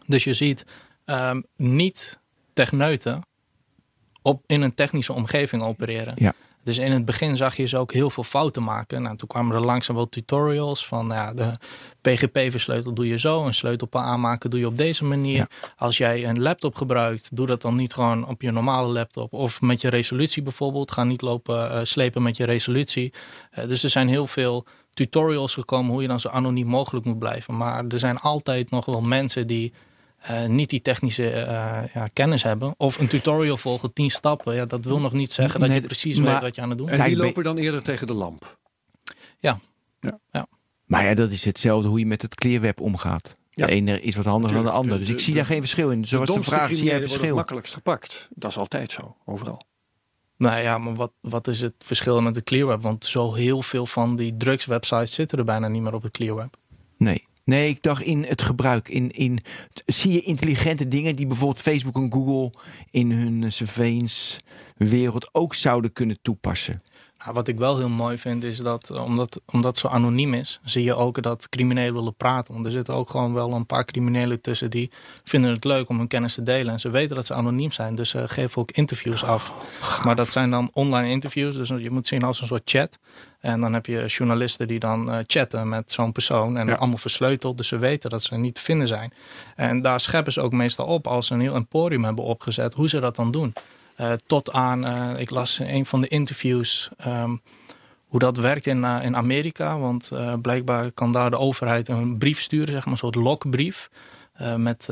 [0.05, 0.65] Dus je ziet
[1.05, 2.19] ehm, niet
[2.53, 3.23] techneuten
[4.21, 6.13] op, in een technische omgeving opereren.
[6.15, 6.33] Ja.
[6.63, 9.01] Dus in het begin zag je ze ook heel veel fouten maken.
[9.01, 11.51] Nou, toen kwamen er langzaam wel tutorials van nou ja, de
[12.01, 13.45] PGP-versleutel doe je zo.
[13.45, 15.35] Een sleutelpaal aanmaken doe je op deze manier.
[15.35, 15.47] Ja.
[15.75, 19.33] Als jij een laptop gebruikt, doe dat dan niet gewoon op je normale laptop.
[19.33, 20.91] Of met je resolutie bijvoorbeeld.
[20.91, 23.13] Ga niet lopen eh, slepen met je resolutie.
[23.51, 27.19] Eh, dus er zijn heel veel tutorials gekomen hoe je dan zo anoniem mogelijk moet
[27.19, 27.57] blijven.
[27.57, 29.73] Maar er zijn altijd nog wel mensen die
[30.21, 32.73] eh, niet die technische eh, ja, kennis hebben.
[32.77, 34.55] Of een tutorial volgen, tien stappen.
[34.55, 36.69] Ja, dat wil nog niet zeggen dat Nee, je precies maar- weet wat je aan
[36.69, 37.07] het doen En bent.
[37.07, 38.57] die Zij- lopen dan eerder tegen de lamp.
[40.85, 43.37] Maar ja, dat is hetzelfde hoe je met het clearweb omgaat.
[43.51, 43.65] Ja.
[43.65, 44.91] De ene is wat handiger dan de ander.
[44.91, 46.05] De- Dus de- ik zie de- daar geen verschil in.
[46.07, 47.21] Zoals de, domste vraag, zie jij verschil?
[47.25, 48.29] het makkelijkst gepakt.
[48.35, 49.61] Dat is altijd zo, overal.
[50.37, 52.81] Nou ja, maar wat, wat is het verschil met de clearweb?
[52.81, 56.57] Want zo heel veel van die drugswebsites zitten er bijna niet meer op het clearweb.
[56.97, 57.27] Nee.
[57.49, 58.89] Nee, ik dacht in het gebruik.
[58.89, 59.39] In, in,
[59.85, 62.59] zie je intelligente dingen die bijvoorbeeld Facebook en Google
[62.91, 64.39] in hun eh, surveillance
[64.77, 66.81] wereld ook zouden kunnen toepassen?
[67.23, 70.33] Nou, wat ik wel heel mooi vind is dat, eh, omdat, omdat het zo anoniem
[70.33, 72.53] is, zie je ook dat criminelen willen praten.
[72.53, 74.91] Want er zitten ook gewoon wel een paar criminelen tussen die
[75.23, 76.73] vinden het leuk om hun kennis te delen.
[76.73, 79.53] En ze weten dat ze anoniem zijn, dus ze geven ook interviews af.
[80.05, 82.99] Maar dat zijn dan online interviews, dus je moet zien als een soort chat.
[83.39, 86.57] En dan heb je journalisten die dan eh, chatten met zo'n persoon.
[86.57, 86.73] En Ja.
[86.73, 89.13] allemaal versleuteld, dus ze weten dat ze niet te vinden zijn.
[89.55, 92.89] En daar scheppen ze ook meestal op als ze een heel emporium hebben opgezet, hoe
[92.89, 93.53] ze dat dan doen.
[93.99, 97.35] Eh, tot aan, eh, ik las een van de interviews, ehm,
[98.07, 99.79] hoe dat werkt in, eh, in Amerika.
[99.79, 103.89] Want blijkbaar kan daar de overheid een brief sturen, zeg maar, een soort lokbrief.
[104.57, 104.89] met,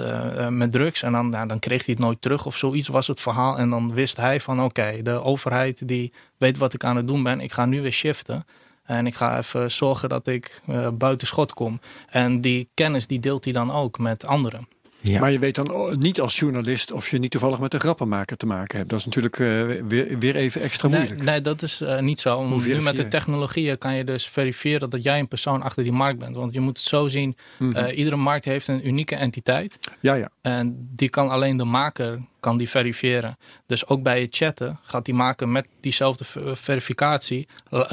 [0.49, 1.01] met drugs.
[1.01, 3.57] En dan, dan kreeg hij het nooit terug of zoiets was het verhaal.
[3.57, 7.23] En dan wist hij van oké, de overheid die weet wat ik aan het doen
[7.23, 7.41] ben.
[7.41, 8.45] Ik ga nu weer shiften.
[8.87, 11.79] En ik ga even zorgen dat ik eh, buiten schot kom.
[12.09, 14.67] En die kennis die deelt hij dan ook met anderen.
[15.11, 15.19] Ja.
[15.19, 18.37] Maar je weet dan oh, niet als journalist of je niet toevallig met een grappenmaker
[18.37, 18.89] te maken hebt.
[18.89, 19.47] Dat is natuurlijk eh,
[19.87, 21.23] weer, weer even extra moeilijk.
[21.23, 22.57] nee, dat is eh, niet zo.
[22.57, 26.19] Nu met de technologieën kan je dus verifiëren dat jij een persoon achter die markt
[26.19, 26.35] bent.
[26.35, 27.75] Want je moet het zo zien, Mhm.
[27.75, 29.79] eh, iedere markt heeft een unieke entiteit.
[29.99, 30.29] ja, ja.
[30.41, 33.37] En die kan alleen de maker kan die verifiëren.
[33.65, 37.47] Dus ook bij het chatten gaat die maker met diezelfde ver- verificatie...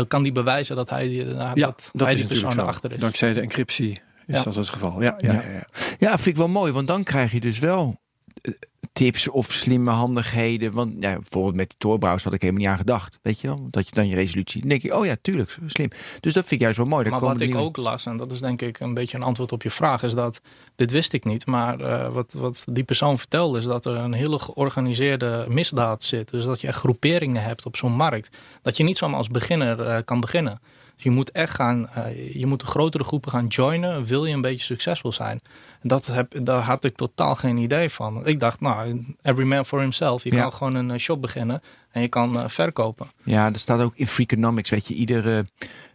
[0.08, 2.60] kan die bewijzen dat hij die, ja dat hij is die persoon natuurlijk zo.
[2.60, 2.98] erachter is.
[2.98, 3.90] Dankzij de encryptie
[4.26, 4.42] is Ja.
[4.42, 5.02] dat het geval.
[5.02, 5.42] Ja, ja, Ja.
[5.50, 5.66] ja.
[5.98, 6.08] Ja.
[6.10, 8.00] Vind ik wel mooi, want dan krijg je dus wel
[8.34, 8.52] eh,
[8.92, 10.72] tips of slimme handigheden.
[10.72, 13.18] Want ja, bijvoorbeeld met die Tor-browser had ik helemaal niet aan gedacht.
[13.22, 13.66] Weet je wel?
[13.70, 14.60] Dat je dan je resolutie...
[14.60, 15.88] Dan denk je, oh ja, tuurlijk, slim.
[16.20, 17.02] Dus dat vind ik juist wel mooi.
[17.02, 19.22] Daar Maar wat ik nieuwe- ook las, en dat is denk ik een beetje een
[19.22, 20.40] antwoord op je vraag, is dat
[20.74, 21.46] dit wist ik niet.
[21.46, 26.30] Maar eh, wat, wat die persoon vertelde, is dat er een hele georganiseerde misdaad zit.
[26.30, 28.36] Dus dat je echt groeperingen hebt op zo'n markt.
[28.62, 30.60] Dat je niet zomaar als beginner eh, kan beginnen.
[30.94, 34.34] Dus je moet echt gaan, uh, je moet de grotere groepen gaan joinen, wil je
[34.34, 35.40] een beetje succesvol zijn.
[35.82, 38.26] Dat heb, daar had ik totaal geen idee van.
[38.26, 40.24] Ik dacht, nou, every man for himself.
[40.24, 43.06] Je kan gewoon een shop beginnen en je kan verkopen.
[43.22, 45.44] Ja, er staat ook in Freakonomics, weet je, iedere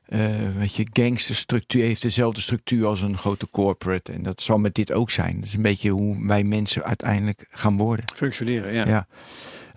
[0.09, 4.11] uh, weet je, gangsterstructuur heeft dezelfde structuur als een grote corporate.
[4.11, 5.35] En dat zal met dit ook zijn.
[5.35, 8.05] Dat is een beetje hoe wij mensen uiteindelijk gaan worden.
[8.15, 8.87] Functioneren, ja.
[8.87, 9.07] ja.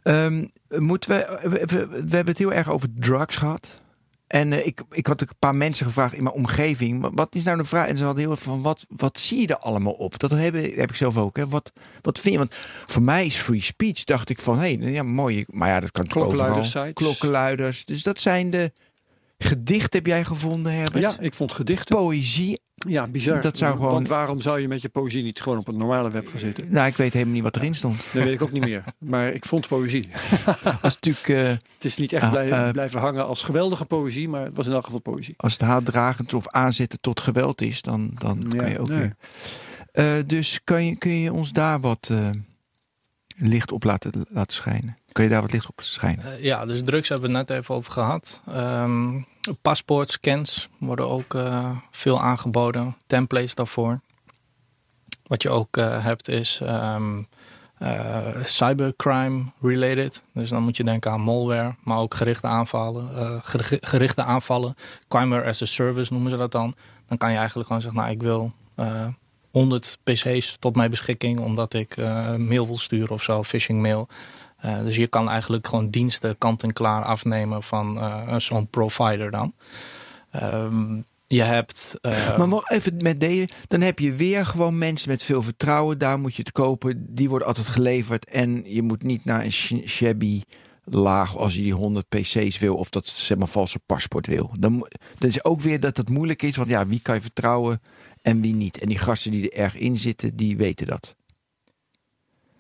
[0.03, 3.82] Um, moeten we, we, we, hebben het heel erg over drugs gehad.
[4.33, 7.09] En uh, ik, ik had een paar mensen gevraagd in mijn omgeving.
[7.15, 7.89] Wat is nou de vraag?
[7.89, 10.19] En ze hadden heel van wat, wat zie je er allemaal op?
[10.19, 11.37] Dat heb, heb ik zelf ook.
[11.37, 11.49] Hè.
[11.49, 11.73] Wat,
[12.03, 12.39] wat vind je?
[12.39, 12.55] Want
[12.87, 14.05] voor mij is free speech.
[14.05, 15.45] Dacht ik van hé, hey, ja, mooi.
[15.49, 16.77] Maar ja, dat kan Klokkenluiders.
[16.93, 17.85] Klokkenluiders.
[17.85, 18.73] Dus dat zijn de
[19.43, 21.03] Gedicht heb jij gevonden, Herbert?
[21.03, 21.97] Ja, ik vond gedichten.
[21.97, 22.61] Poëzie.
[22.75, 23.41] Ja, bizar.
[23.41, 23.93] Dat zou gewoon...
[23.93, 26.67] Want waarom zou je met je poëzie niet gewoon op het normale web gaan zitten?
[26.73, 27.97] Nou, ik weet helemaal niet wat erin stond.
[27.97, 28.85] Dat weet ik ook niet meer.
[28.99, 30.09] Maar ik vond poëzie.
[30.83, 34.55] Als natuurlijk, uh, het is niet echt uh, blijven hangen als geweldige poëzie, maar het
[34.55, 35.35] was in elk geval poëzie.
[35.37, 39.17] Als het haatdragend of aanzetten tot geweld is, dan, dan kan je ook weer.
[39.93, 42.11] Uh, dus kan je, kun je ons daar wat
[43.43, 44.99] licht op laten, laten schijnen?
[45.13, 46.25] Kun je daar wat licht op schijnen?
[46.27, 48.43] Uh, ja, dus drugs hebben we net even over gehad.
[48.57, 49.27] Um,
[49.63, 52.97] paspoortscans worden ook uh, veel aangeboden.
[53.07, 54.01] Templates daarvoor.
[55.27, 57.29] Wat je ook uh, hebt is um,
[58.45, 60.23] cybercrime related.
[60.35, 63.41] Dus dan moet je denken aan malware, maar ook gerichte aanvallen.
[63.81, 64.75] gerichte aanvallen.
[65.09, 66.75] Crime as a service noemen ze dat dan.
[67.09, 68.53] Dan kan je eigenlijk gewoon zeggen, nou ik wil
[69.53, 71.97] 100 PC's tot mijn beschikking, omdat ik
[72.37, 74.09] mail wil sturen of zo, phishing mail.
[74.65, 79.55] Uh, dus je kan eigenlijk gewoon diensten kant-en-klaar afnemen van uh, zo'n provider dan.
[80.43, 81.99] Um, je hebt.
[82.39, 83.49] Maar nog even met deze.
[83.69, 85.99] Dan heb je weer gewoon mensen met veel vertrouwen.
[85.99, 87.07] Daar moet je het kopen.
[87.15, 88.31] Die worden altijd geleverd.
[88.31, 89.53] En je moet niet naar een
[89.87, 90.43] shabby
[90.85, 92.77] laag als je die 100 PC's wil.
[92.77, 94.51] Of dat zeg maar valse paspoort wil.
[94.59, 94.89] Dan,
[95.19, 96.57] dan is ook weer dat het moeilijk is.
[96.57, 97.81] Want ja, wie kan je vertrouwen
[98.23, 98.79] en wie niet.
[98.79, 101.15] En die gasten die er erg in zitten, die weten dat.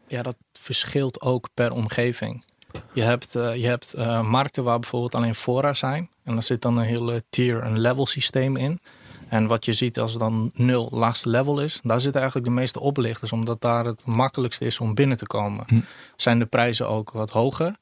[0.07, 2.45] Ja, dat verschilt ook per omgeving.
[2.93, 6.11] Je hebt, uh, je hebt uh, markten waar bijvoorbeeld alleen fora zijn.
[6.25, 8.81] En daar zit dan een hele tier, een level systeem in.
[9.29, 12.81] En wat je ziet als dan nul laagste level is, daar zitten eigenlijk de meeste
[12.81, 15.65] oplichters, omdat daar het makkelijkste is om binnen te komen.
[15.69, 15.81] Hm.
[16.17, 17.77] Zijn de prijzen ook wat hoger?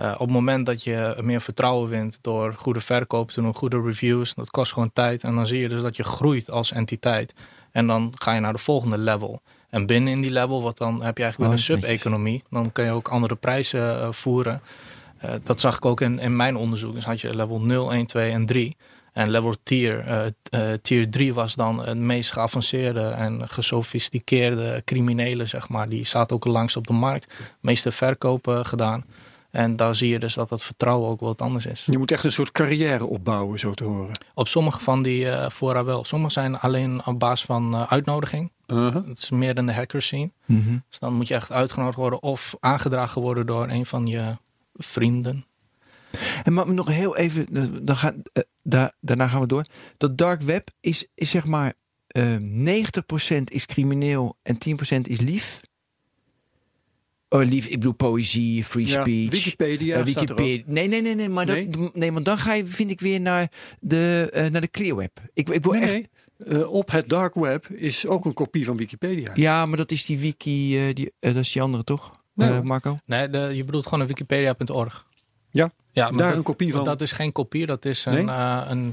[0.00, 3.82] Uh, op het moment dat je meer vertrouwen wint door goede verkoop te doen, goede
[3.82, 5.24] reviews, dat kost gewoon tijd.
[5.24, 7.34] En dan zie je dus dat je groeit als entiteit.
[7.72, 9.42] En dan ga je naar de volgende level.
[9.70, 12.42] En binnen in die level, wat dan heb je eigenlijk oh, een sub-economie.
[12.50, 14.60] Dan kun je ook andere prijzen uh, voeren.
[15.24, 16.94] Uh, dat zag ik ook in, in mijn onderzoek.
[16.94, 18.76] Dus had je level 0, 1, 2 en 3.
[19.12, 20.04] En level tier,
[20.52, 25.88] uh, tier 3 was dan het meest geavanceerde en gesofisticeerde criminelen, zeg maar.
[25.88, 27.26] Die zaten ook langst op de markt.
[27.26, 29.04] De meeste verkopen gedaan.
[29.54, 31.84] En daar zie je dus dat dat vertrouwen ook wat anders is.
[31.90, 34.18] Je moet echt een soort carrière opbouwen, zo te horen.
[34.34, 36.04] Op sommige van die uh, fora wel.
[36.04, 38.52] Sommige zijn alleen op basis van uh, uitnodiging.
[38.66, 39.06] Uh -huh.
[39.06, 40.32] Dat is meer dan de hacker scene.
[40.46, 40.60] Mhm.
[40.60, 40.80] -huh.
[40.88, 44.36] Dus dan moet je echt uitgenodigd worden of aangedragen worden door een van je
[44.74, 45.44] vrienden.
[46.44, 47.46] En maar nog heel even,
[47.84, 49.64] dan gaan, uh, daar, daarna gaan we door.
[49.96, 51.74] Dat dark web is, is zeg maar
[52.18, 52.20] 90%
[53.44, 54.58] is crimineel en
[54.98, 55.60] 10% is lief.
[57.28, 59.30] Oh, lief, ik bedoel poëzie, free speech.
[59.30, 59.98] Wikipedia.
[59.98, 60.62] Uh, Wikipedia.
[60.66, 61.28] Nee, nee, nee, nee.
[61.28, 61.68] Maar nee?
[61.68, 63.50] Dat, nee, want dan ga je, vind ik, weer naar
[63.80, 65.20] de, uh, naar de clear web.
[65.32, 65.90] Ik, ik wil nee, echt...
[65.90, 66.08] nee.
[66.38, 69.30] Uh, op het dark web is ook een kopie van Wikipedia.
[69.34, 72.96] Ja, maar dat is die wiki, die, dat is die andere toch, nee, Marco?
[73.06, 75.06] Nee, de, je bedoelt gewoon een wikipedia.org.
[75.50, 76.84] Ja, ja daar dat, een kopie van.
[76.84, 78.28] Dat is geen kopie, dat is een,
[78.70, 78.92] een uh,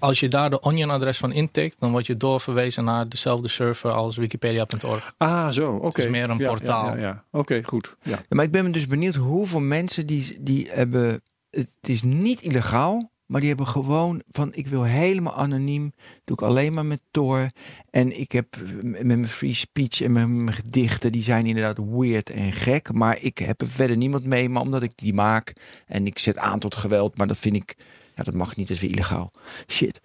[0.00, 4.16] als je daar de Onion-adres van intikt, dan word je doorverwezen naar dezelfde server als
[4.16, 5.14] wikipedia.org.
[5.16, 5.76] Ah, zo, oké.
[5.76, 5.88] Okay.
[5.88, 6.86] Het is meer een ja, portaal.
[6.86, 7.96] Ja, ja, Oké, goed.
[8.02, 8.18] Ja.
[8.28, 11.22] maar ik ben me dus benieuwd hoeveel mensen die, die hebben.
[11.50, 15.92] Het is niet illegaal, maar die hebben gewoon van ik wil helemaal anoniem.
[16.24, 17.46] Doe ik alleen maar met Tor.
[17.90, 22.30] En ik heb met mijn free speech en met mijn gedichten, die zijn inderdaad weird
[22.30, 22.92] en gek.
[22.92, 24.48] Maar ik heb er verder niemand mee.
[24.48, 25.52] Maar omdat ik die maak
[25.86, 27.18] en ik zet aan tot geweld.
[27.18, 27.76] Maar dat vind ik
[28.14, 29.30] ja, dat mag niet, dat is weer illegaal.
[29.68, 30.00] Shit.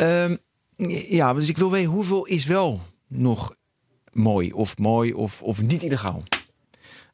[0.00, 0.38] Um,
[1.08, 3.54] ja, dus ik wil weten hoeveel is wel nog
[4.12, 6.22] mooi of mooi of, of niet illegaal?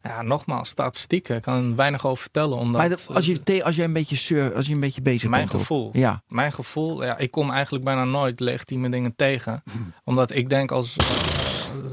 [0.03, 1.37] Ja, nogmaals, statistieken.
[1.37, 2.59] Ik kan er weinig over vertellen.
[2.59, 5.31] Omdat, maar dat, als, je, als, je een beetje sur, als je een beetje bezig
[5.31, 5.61] mijn bent.
[5.61, 6.23] Gevoel, ja.
[6.29, 7.05] Mijn gevoel.
[7.05, 9.63] Ja, ik kom eigenlijk bijna nooit legitieme dingen tegen.
[10.05, 10.97] omdat ik denk als,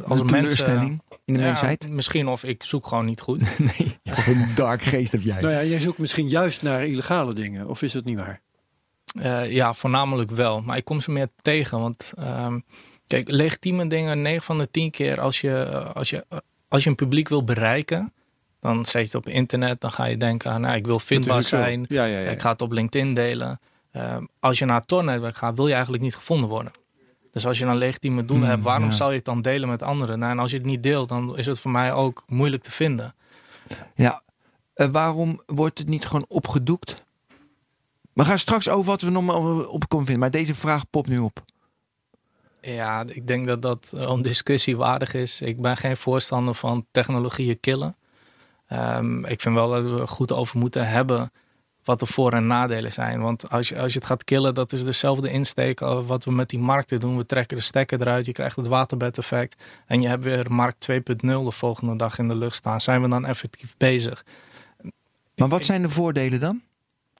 [0.04, 1.90] als een teleurstelling in de ja, mensheid.
[1.90, 3.60] Misschien of ik zoek gewoon niet goed.
[3.78, 5.38] nee, een dark geest heb jij.
[5.40, 7.68] Nou ja, jij zoekt misschien juist naar illegale dingen.
[7.68, 8.42] Of is dat niet waar?
[9.18, 10.62] Uh, ja, voornamelijk wel.
[10.62, 11.80] Maar ik kom ze meer tegen.
[11.80, 12.64] Want um,
[13.08, 16.26] kijk, legitieme dingen, 9 van de 10 keer als je, als je,
[16.68, 18.14] als je een publiek wil bereiken,
[18.60, 21.44] Dan zet je het op internet, dan ga je denken aan, nou, ik wil vindbaar
[21.44, 21.86] zijn.
[21.90, 22.30] Ja, ja, ja.
[22.30, 23.60] Ik ga het op LinkedIn delen.
[23.92, 26.72] Ehm, als je naar het Tor-netwerk gaat, wil je eigenlijk niet gevonden worden.
[27.32, 28.92] Dus als je dan legitieme doelen Hmm, hebt, waarom ja.
[28.92, 30.20] zou je het dan delen met anderen?
[30.20, 32.72] Nou, en als je het niet deelt, dan is het voor mij ook moeilijk te
[32.72, 33.16] vinden.
[33.96, 34.22] Ja,
[34.74, 37.04] eh, waarom wordt het niet gewoon opgedoekt?
[38.14, 40.20] We gaan straks over wat we nog op kunnen vinden.
[40.20, 41.44] Maar deze vraag popt nu op.
[42.62, 45.42] Ja, ik denk dat dat wel een discussie waardig is.
[45.42, 47.96] Ik ben geen voorstander van technologieën killen.
[48.68, 51.32] Ehm, ik vind wel dat we er goed over moeten hebben
[51.90, 53.22] wat de voor- en nadelen zijn.
[53.22, 56.32] Want als je, als je het gaat killen, dat is dezelfde insteek als wat we
[56.32, 57.18] met die markten doen.
[57.18, 59.64] We trekken de stekker eruit, je krijgt het waterbed-effect.
[59.86, 62.82] En je hebt weer markt 2.0 de volgende dag in de lucht staan.
[62.82, 64.26] Zijn we dan effectief bezig?
[65.36, 66.62] Maar wat zijn de voordelen dan?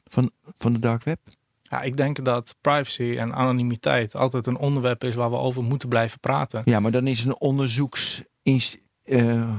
[0.08, 1.20] Van, van de dark web?
[1.64, 5.90] Ja, ik denk dat privacy en anonimiteit altijd een onderwerp is waar we over moeten
[5.90, 6.62] blijven praten.
[6.66, 8.22] Ja, maar dan is een onderzoeks...
[8.44, 9.50] eh,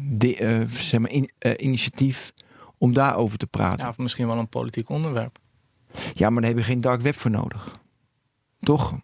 [0.00, 2.32] de, eh, zeg maar in- eh, initiatief
[2.80, 3.78] om daarover te praten.
[3.78, 5.38] Ja, of misschien wel een politiek onderwerp.
[6.14, 7.70] Ja, maar daar heb je geen dark web voor nodig.
[8.58, 8.94] Toch?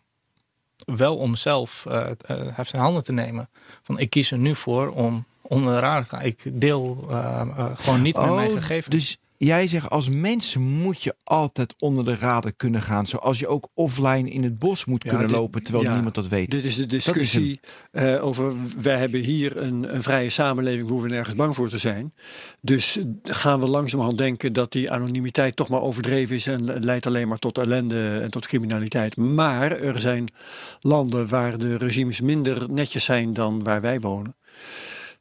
[0.87, 3.49] wel om zelf eh eh, heft in handen te nemen.
[3.83, 6.22] Van ik kies er nu voor om onder de radar te gaan.
[6.22, 8.95] Ik deel eh, eh, gewoon niet meer mijn gegevens.
[8.95, 13.07] Dus jij zegt als mens moet je altijd onder de radar kunnen gaan.
[13.07, 16.14] Zoals je ook offline in het bos moet Ja, kunnen dit- lopen terwijl ja, niemand
[16.14, 16.51] dat weet.
[16.51, 17.61] Dit is de discussie
[17.93, 18.53] eh, over.
[18.82, 20.87] Wij hebben hier een, een vrije samenleving.
[20.87, 22.14] We hoeven nergens bang voor te zijn.
[22.61, 26.47] Dus gaan we langzamerhand denken dat die anonimiteit toch maar overdreven is.
[26.47, 29.16] En leidt alleen maar tot ellende en tot criminaliteit.
[29.16, 30.28] Maar er zijn
[30.80, 34.37] landen waar de regimes minder netjes zijn dan waar wij wonen.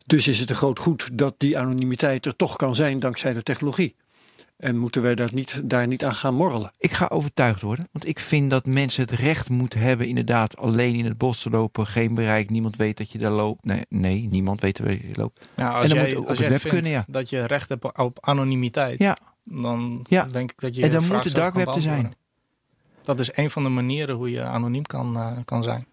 [0.05, 3.43] Dus is het een groot goed dat die anonimiteit er toch kan zijn dankzij de
[3.43, 3.95] technologie.
[4.58, 6.72] En moeten wij daar niet, daar niet aan gaan morrelen?
[6.78, 7.88] Ik ga overtuigd worden.
[7.91, 11.49] Want ik vind dat mensen het recht moeten hebben inderdaad alleen in het bos te
[11.49, 11.88] lopen.
[11.88, 12.49] Geen bereik.
[12.49, 13.66] Niemand weet dat je daar loopt.
[13.66, 15.49] Nee, nee niemand weet waar je loopt.
[15.56, 17.06] Ja, als en dan jij, moet op als het web kunnen, ja.
[17.08, 19.18] dat je recht hebt op anonimiteit, Ja.
[19.43, 20.26] dan Ja.
[20.26, 22.14] denk ik dat je En dan moet de dark web te zijn.
[23.03, 25.86] Dat is een van de manieren hoe je anoniem kan, eh, kan zijn.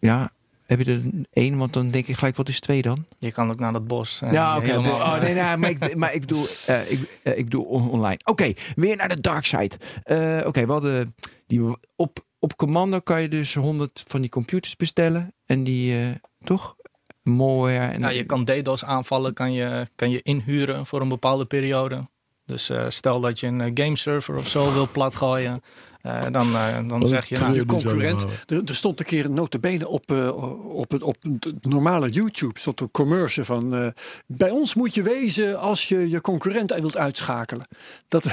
[0.00, 0.30] Ja,
[0.68, 1.02] heb je er
[1.32, 1.56] één?
[1.58, 3.06] Want dan denk ik gelijk, wat is twee dan?
[3.18, 4.20] Je kan ook naar het bos.
[4.22, 4.76] en Ja, oké.
[4.76, 8.18] Oh, nee, maar ik, maar ik bedoel, eh, ik, eh, ik doe on- online.
[8.24, 9.70] Oké, weer naar de dark side.
[10.02, 11.14] Eh, Oké, we hadden
[11.46, 15.34] die op, op commando kan je dus 100 van die computers bestellen.
[15.46, 16.10] En die,
[16.44, 16.76] toch?
[17.22, 17.78] Malware.
[17.92, 22.08] En, Ja, je kan DDoS aanvallen, kan je, kan je inhuren voor een bepaalde periode.
[22.44, 25.62] Dus stel dat je een eh, gameserver of zo wil platgooien,
[26.08, 27.36] eh, dan, eh, dan zeg je...
[27.36, 28.24] Nou, je concurrent.
[28.46, 30.36] Er, er stond een keer een notabene op, eh,
[30.74, 32.58] op, het, op het normale YouTube.
[32.58, 33.74] stond een commercial van.
[33.74, 33.86] eh,
[34.26, 37.66] bij ons moet je wezen als je je concurrent wilt uitschakelen.
[38.08, 38.28] Dat,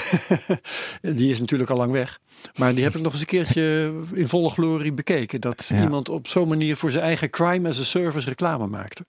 [1.02, 2.20] die is natuurlijk al lang weg.
[2.56, 5.42] Maar die heb ik nog eens een keertje in volle glorie bekeken.
[5.42, 5.82] Dat Ja.
[5.82, 9.06] iemand op zo'n manier voor zijn eigen crime as a service reclame maakte.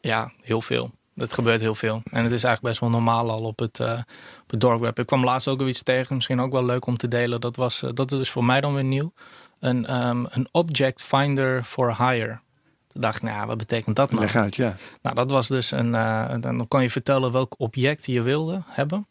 [0.00, 0.90] Ja, heel veel.
[1.22, 2.02] Dat gebeurt heel veel.
[2.10, 4.98] En het is eigenlijk best wel normaal al op het, op het dark web.
[4.98, 7.40] Ik kwam laatst ook weer iets tegen, misschien ook wel leuk om te delen.
[7.40, 9.12] Dat, was, eh, dat is voor mij dan weer nieuw.
[9.60, 12.40] Een, ehm, een object finder for hire.
[12.88, 14.22] Toen dacht ik, nou, ja, wat betekent dat nou?
[14.22, 14.76] Leg uit, ja.
[15.02, 15.94] Nou, dat was dus een.
[15.94, 19.06] eh, dan kon je vertellen welk object je wilde hebben.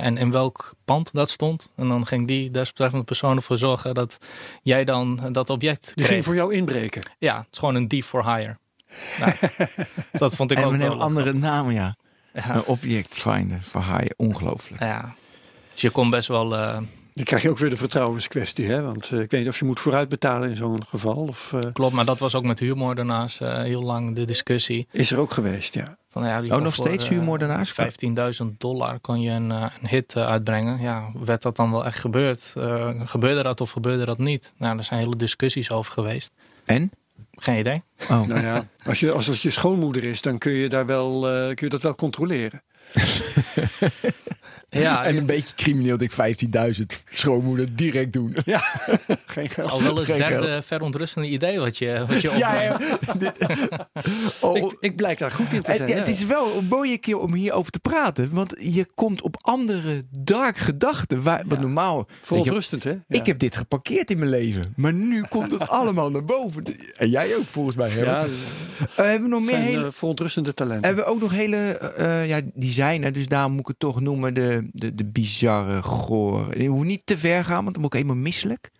[0.00, 1.72] en in welk pand dat stond.
[1.76, 4.18] En dan ging die desbetreffende persoon ervoor zorgen dat
[4.62, 6.08] jij dan dat object Die kreeg.
[6.08, 7.02] ging voor jou inbreken.
[7.18, 8.56] Ja, het is gewoon een dief for hire.
[9.20, 9.32] Nou,
[10.10, 11.96] dus dat vond ik en ook een wel heel andere naam, ja.
[12.34, 12.54] Ja.
[12.54, 14.14] Een object finder voor haaien.
[14.16, 14.82] Ongelooflijk.
[14.82, 15.14] Ja.
[15.72, 16.56] Dus je kon best wel.
[16.56, 16.76] eh,
[17.14, 18.66] Dan krijg je ook weer de vertrouwenskwestie.
[18.70, 18.82] Hè?
[18.82, 21.14] Want eh, ik weet niet of je moet vooruitbetalen in zo'n geval.
[21.14, 24.86] Of eh, klopt, maar dat was ook met huurmoordenaars eh heel lang de discussie.
[24.90, 25.96] is er ook geweest, ja.
[26.10, 27.74] Van, ja, die Oh, nog voor, steeds huurmoordenaars?
[28.42, 30.80] 15.000 dollar kon je een, een hit uitbrengen.
[30.80, 32.52] Ja, werd dat dan wel echt gebeurd?
[32.56, 34.54] Eh, gebeurde dat of gebeurde dat niet?
[34.56, 36.30] Nou, er zijn hele discussies over geweest.
[36.64, 36.90] En?
[37.42, 37.82] Geen idee.
[38.10, 38.26] Oh.
[38.26, 41.46] Nou ja, als, je, als het je schoonmoeder is, dan kun je, daar wel, eh,
[41.46, 42.62] kun je dat wel controleren.
[44.80, 46.46] Ja, En een beetje crimineel, denk ik
[46.76, 46.82] 15.000.
[47.12, 48.36] Schoonmoeder direct doen.
[48.44, 48.58] Ja,
[49.26, 49.66] geen het geld.
[49.66, 52.76] is al wel het Geen derde verontrustende idee wat je, wat je Ja, ja.
[54.40, 55.88] Oh, Ik, ik blijk daar goed in te Het, zijn.
[55.90, 55.96] ja.
[55.96, 58.30] het is wel een mooie keer om hierover te praten.
[58.34, 61.22] Want je komt op andere dark gedachten.
[61.22, 62.06] Waar, wat normaal...
[62.20, 62.90] Verontrustend, hè?
[62.90, 62.98] Ja.
[63.08, 64.72] Ik heb dit geparkeerd in mijn leven.
[64.76, 66.64] Maar nu komt het allemaal naar boven.
[66.96, 67.90] En jij ook volgens mij.
[67.90, 68.02] Hè?
[68.02, 68.26] Ja,
[68.96, 69.86] Eh, hebben we nog het meer zijn hele...
[69.86, 70.84] eh, verontrustende talenten.
[70.86, 73.78] Hebben we ook nog hele, eh, ja, die zijn er, dus daarom moet ik het
[73.78, 76.54] toch noemen, de, de, de bizarre, goor.
[76.54, 78.70] Ik hoef niet te ver gaan, want dan word ik helemaal misselijk.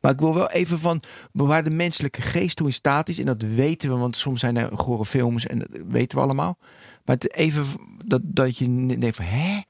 [0.00, 3.18] Maar ik wil wel even van waar de menselijke geest toe in staat is.
[3.18, 6.58] En dat weten we, want soms zijn er gore films en dat weten we allemaal.
[7.04, 7.66] Maar het even
[8.04, 9.60] dat, dat je denkt van, hè?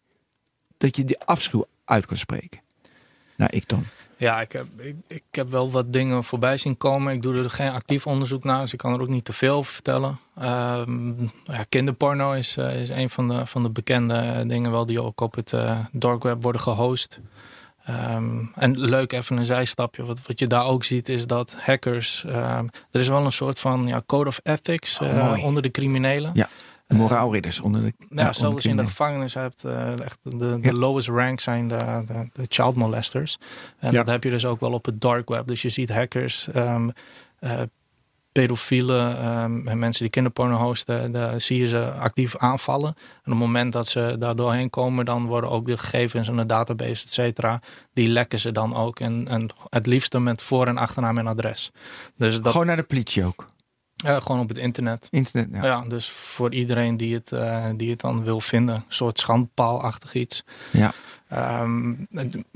[0.76, 2.60] Dat je die afschuw uit kan spreken.
[3.36, 3.82] Nou, ik dan.
[4.22, 7.12] Ja, ik heb, ik, ik heb wel wat dingen voorbij zien komen.
[7.12, 9.56] Ik doe er geen actief onderzoek naar, dus ik kan er ook niet te veel
[9.56, 10.18] over vertellen.
[10.38, 15.02] Ehm, ja, kinderporno is, eh, is een van de, van de bekende dingen wel die
[15.02, 17.20] ook op het uh, dark web worden gehost.
[17.84, 20.04] Ehm, en leuk, even een zijstapje.
[20.04, 22.24] Wat, wat je daar ook ziet, is dat hackers.
[22.24, 25.70] ehm, er is wel een soort van ja, code of ethics Oh, eh, onder de
[25.70, 26.30] criminelen.
[26.34, 26.48] Ja,
[26.94, 27.92] Moraalridders onder de.
[28.10, 30.72] Ja, zelfs in de gevangenis hebt eh, echt de, de Ja.
[30.72, 31.76] lowest rank zijn de,
[32.06, 33.38] de, de child molesters.
[33.78, 33.96] En Ja.
[33.98, 35.46] dat heb je dus ook wel op het dark web.
[35.46, 36.84] Dus je ziet hackers, eh,
[38.32, 42.88] pedofielen ehm, en mensen die kinderporno hosten, daar zie je ze actief aanvallen.
[42.88, 46.36] En op het moment dat ze daar doorheen komen, dan worden ook de gegevens in
[46.36, 47.60] de database, et cetera,
[47.92, 49.00] die lekken ze dan ook.
[49.00, 51.70] En, en het liefste met voor- en achternaam en adres.
[52.16, 53.44] Dus dat Gewoon naar de politie ook.
[54.02, 55.08] Eh, gewoon op het internet.
[55.10, 55.48] Internet.
[55.52, 55.64] Ja.
[55.64, 58.74] Ja, dus voor iedereen die het, eh, die het dan wil vinden.
[58.74, 60.44] Een soort schandpaalachtig iets.
[60.70, 60.92] Ja.
[61.32, 61.92] Ehm,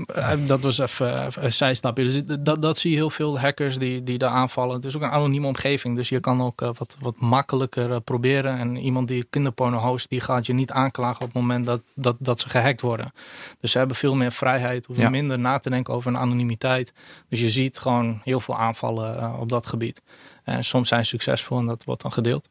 [0.07, 2.05] eh, dat was even, een zijstapje.
[2.05, 4.74] Dus dat, dat zie je heel veel hackers die, die daar aanvallen.
[4.76, 5.97] Het is ook een anonieme omgeving.
[5.97, 8.59] Dus je kan ook eh, wat, wat makkelijker proberen.
[8.59, 12.16] En iemand die kinderporno host, die gaat je niet aanklagen op het moment dat, dat,
[12.18, 13.12] dat ze gehackt worden.
[13.61, 14.86] Dus ze hebben veel meer vrijheid.
[14.86, 15.11] Hoeven Ja.
[15.11, 16.92] minder na te denken over een anonimiteit.
[17.28, 20.03] Dus je ziet gewoon heel veel aanvallen op dat gebied.
[20.47, 22.49] En soms zijn ze succesvol en dat wordt dan gedeeld.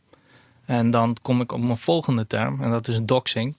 [0.65, 2.61] En dan kom ik op mijn volgende term.
[2.61, 3.55] En dat is doxing.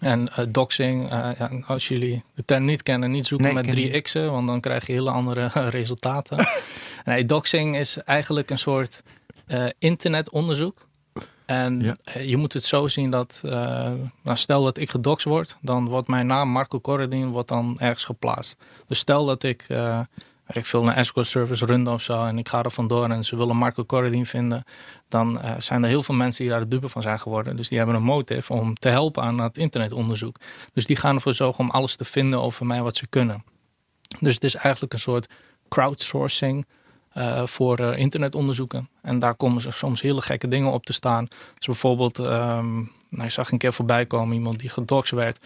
[0.00, 3.70] En eh, doxing, eh, ja, als jullie de term niet kennen, niet zoeken Nee, met
[3.70, 5.46] drie x'en, want dan krijg je hele andere
[5.78, 6.46] resultaten.
[7.04, 9.02] nee, doxing is eigenlijk een soort
[9.46, 10.86] eh, internetonderzoek.
[11.46, 11.96] En Ja.
[12.20, 16.26] je moet het zo zien dat, nou, stel dat ik gedoxt word, dan wordt mijn
[16.26, 18.56] naam Marco Corradin wordt dan ergens geplaatst.
[18.86, 19.66] Dus stel dat ik,
[20.56, 23.36] ik veel, een escort service runnen of zo en ik ga er vandoor en ze
[23.36, 24.64] willen Marco Corradin vinden,
[25.08, 27.56] dan eh, zijn er heel veel mensen die daar de dupe van zijn geworden.
[27.56, 30.36] Dus die hebben een motive om te helpen aan het internetonderzoek.
[30.72, 33.44] Dus die gaan ervoor zorgen om alles te vinden over mij wat ze kunnen.
[34.20, 35.28] Dus het is eigenlijk een soort
[35.68, 36.66] crowdsourcing
[37.08, 38.88] eh, voor eh, internetonderzoeken.
[39.02, 41.28] En daar komen ze soms hele gekke dingen op te staan.
[41.54, 42.74] Dus bijvoorbeeld, ehm,
[43.08, 45.40] nou, ik zag een keer voorbij komen iemand die gedoxt werd.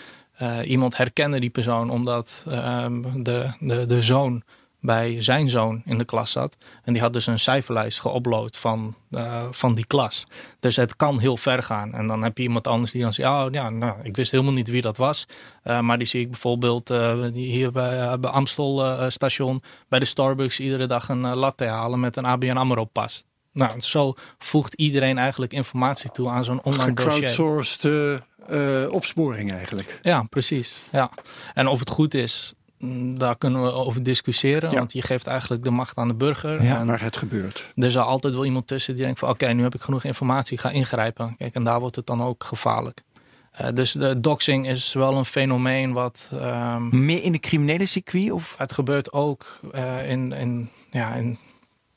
[0.64, 4.42] Iemand herkende die persoon omdat ehm, de, de, de zoon
[4.82, 6.56] bij zijn zoon in de klas zat.
[6.84, 10.26] En die had dus een cijferlijst geüpload van, eh, van die klas.
[10.60, 11.92] Dus het kan heel ver gaan.
[11.92, 13.28] En dan heb je iemand anders die dan zegt...
[13.28, 15.26] Oh, ja, nou, ik wist helemaal niet wie dat was.
[15.62, 19.62] Eh, maar die zie ik bijvoorbeeld eh, hier bij, bij Amstel station...
[19.88, 23.24] bij de Starbucks iedere dag een latte halen met een ABN AMRO pas.
[23.52, 27.28] Nou, zo voegt iedereen eigenlijk informatie toe aan zo'n online dossier.
[27.28, 29.98] Gecrowdsourced eh, opsporing eigenlijk.
[30.02, 30.82] Ja, precies.
[30.92, 31.10] Ja.
[31.54, 32.54] En of het goed is,
[33.14, 34.70] daar kunnen we over discussiëren.
[34.70, 34.76] Ja.
[34.78, 36.62] Want je geeft eigenlijk de macht aan de burger.
[36.62, 37.72] Ja, en Waar het gebeurt.
[37.76, 39.28] er zal altijd wel iemand tussen die denkt van...
[39.28, 41.34] oké, nu heb ik genoeg informatie, ik ga ingrijpen.
[41.38, 43.02] Kijk, en daar wordt het dan ook gevaarlijk.
[43.52, 46.30] Eh, dus de doxing is wel een fenomeen wat...
[46.34, 48.30] ehm, Meer in de criminele circuit?
[48.30, 48.54] Of?
[48.58, 51.38] het gebeurt ook eh, in, in, ja, in,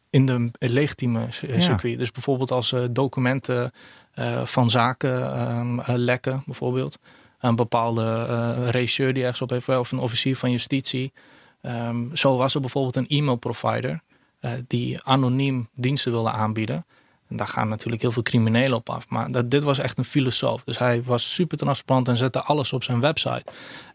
[0.09, 1.59] in de legitieme Ja.
[1.59, 1.97] circuit.
[1.99, 3.71] Dus bijvoorbeeld als eh, documenten
[4.13, 6.97] eh, van zaken ehm, eh, lekken, bijvoorbeeld.
[7.45, 11.13] Een bepaalde eh regisseur die ergens op heeft, of een officier van justitie.
[11.61, 14.01] Ehm, zo was er bijvoorbeeld een e-mail provider
[14.39, 16.85] eh, die anoniem diensten wilde aanbieden.
[17.27, 19.09] En daar gaan natuurlijk heel veel criminelen op af.
[19.09, 20.63] Maar dat, dit was echt een filosoof.
[20.63, 23.43] Dus hij was super transparant en zette alles op zijn website.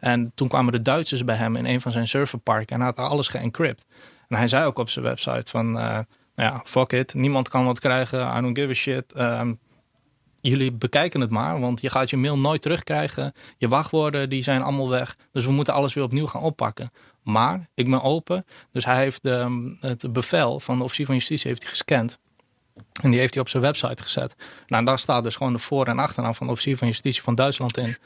[0.01, 3.11] En toen kwamen de Duitsers bij hem in een van zijn serverparken en hij had
[3.11, 3.86] alles geëncrypt.
[4.28, 7.14] En hij zei ook op zijn website van, eh, nou ja, fuck it.
[7.14, 8.36] Niemand kan wat krijgen.
[8.36, 9.12] I don't give a shit.
[9.12, 9.53] Ehm,
[10.41, 13.32] jullie bekijken het maar, want je gaat je mail nooit terugkrijgen.
[13.59, 15.16] Je wachtwoorden die zijn allemaal weg.
[15.32, 16.93] Dus we moeten alles weer opnieuw gaan oppakken.
[17.22, 18.47] Maar ik ben open.
[18.72, 22.18] Dus hij heeft ehm, het bevel van de officier van justitie heeft hij gescand.
[23.03, 24.36] En die heeft hij op zijn website gezet.
[24.66, 27.34] Nou, daar staat dus gewoon de voor- en achternaam van de officier van justitie van
[27.34, 27.97] Duitsland in.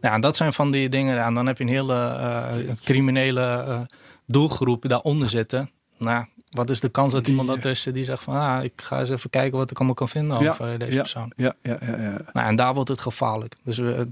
[0.00, 1.24] Nou, en dat zijn van die dingen.
[1.24, 3.80] En dan heb je een hele eh, criminele eh,
[4.26, 5.70] doelgroep daaronder zitten.
[5.98, 8.34] Nou, wat is de kans dat iemand daartussen die zegt van...
[8.34, 11.00] Ah, ik ga eens even kijken wat ik allemaal kan vinden Ja, over deze ja.
[11.00, 11.32] persoon.
[11.36, 12.16] Ja, ja, ja, ja.
[12.32, 13.56] Nou, en daar wordt het gevaarlijk.
[13.64, 14.08] Dus we,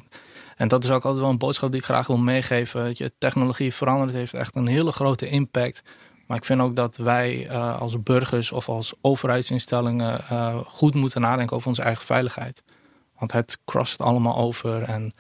[0.57, 2.83] en dat is ook altijd wel een boodschap die ik graag wil meegeven.
[2.83, 5.83] Weet je, technologie verandert, heeft echt een hele grote impact.
[6.27, 11.21] Maar ik vind ook dat wij eh, als burgers of als overheidsinstellingen eh, goed moeten
[11.21, 12.63] nadenken over onze eigen veiligheid.
[13.19, 14.83] Want het crosst allemaal over.
[14.83, 15.13] En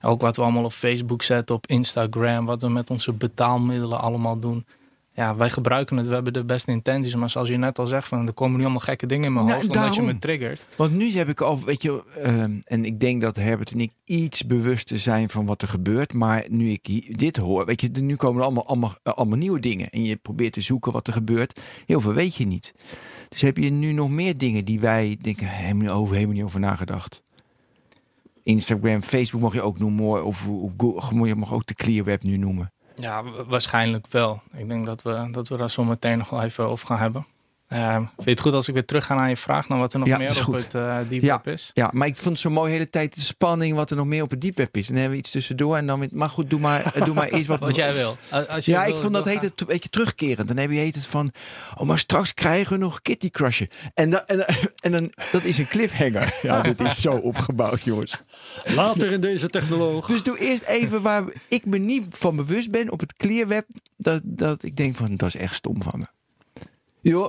[0.00, 4.38] ook wat we allemaal op Facebook zetten, op Instagram, wat we met onze betaalmiddelen allemaal
[4.38, 4.66] doen.
[5.14, 7.14] Ja, wij gebruiken het, we hebben de beste intenties.
[7.14, 9.46] Maar zoals je net al zegt, van, er komen nu allemaal gekke dingen in mijn
[9.46, 9.76] Nou, hoofd.
[9.76, 10.66] Omdat je me triggert.
[10.76, 13.92] Want nu heb ik al, weet je, ehm, en ik denk dat Herbert en ik
[14.04, 16.12] iets bewuster zijn van wat er gebeurt.
[16.12, 19.38] Maar nu ik hier- dit hoor, weet je, nu komen er allemaal, allemaal, eh, allemaal
[19.38, 19.88] nieuwe dingen.
[19.88, 21.60] En je probeert te zoeken wat er gebeurt.
[21.86, 22.74] Heel veel weet je niet.
[23.28, 26.44] Dus heb je nu nog meer dingen die wij denken, helemaal niet over, helemaal niet
[26.44, 27.22] over nagedacht.
[28.42, 32.22] Instagram, Facebook mag je ook noemen, of, of Google, je mag ook de Clear Web
[32.22, 32.72] nu noemen.
[32.96, 34.42] Ja, wa- waarschijnlijk wel.
[34.52, 37.26] Ik denk dat we, dat we daar zo meteen nog wel even over gaan hebben.
[37.72, 39.92] Eh, vind je het goed als ik weer terug ga naar je vraag, naar wat
[39.92, 41.40] er nog Ja, meer op het eh deep Ja.
[41.44, 41.70] web is?
[41.74, 44.06] Ja, maar ik vond het zo mooi de hele tijd de spanning wat er nog
[44.06, 44.82] meer op het diepweb is.
[44.82, 47.28] En dan hebben we iets tussendoor en dan maar goed, doe maar, eh, doe maar
[47.28, 47.58] eerst wat.
[47.72, 48.16] Wat jij wil.
[48.48, 50.48] Als- je Ja, wil ik vond dat heet het een beetje terugkerend.
[50.48, 51.32] Dan heb je heet het van,
[51.76, 53.68] oh, maar straks krijgen we nog Kitty Crushen.
[53.94, 54.46] En, dan, en, dan-
[54.84, 56.34] en dan, dat is een cliffhanger.
[56.42, 58.20] Ja, dit is zo opgebouwd, jongens.
[58.64, 60.06] Later in deze technoloog.
[60.06, 63.66] Dus doe eerst even waar ik me niet van bewust ben op het clearweb.
[63.96, 66.06] Dat, dat ik denk van, dat is echt stom van me.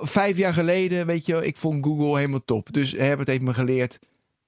[0.02, 2.74] Vijf jaar geleden, weet je, ik vond Google helemaal top.
[2.74, 4.00] Dus Herbert heeft me geleerd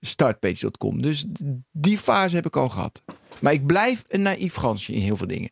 [0.02, 1.02] startpage.com.
[1.02, 1.26] Dus
[1.72, 3.04] die fase heb ik al gehad.
[3.40, 5.52] Maar ik blijf een naïef Fransje in heel veel dingen.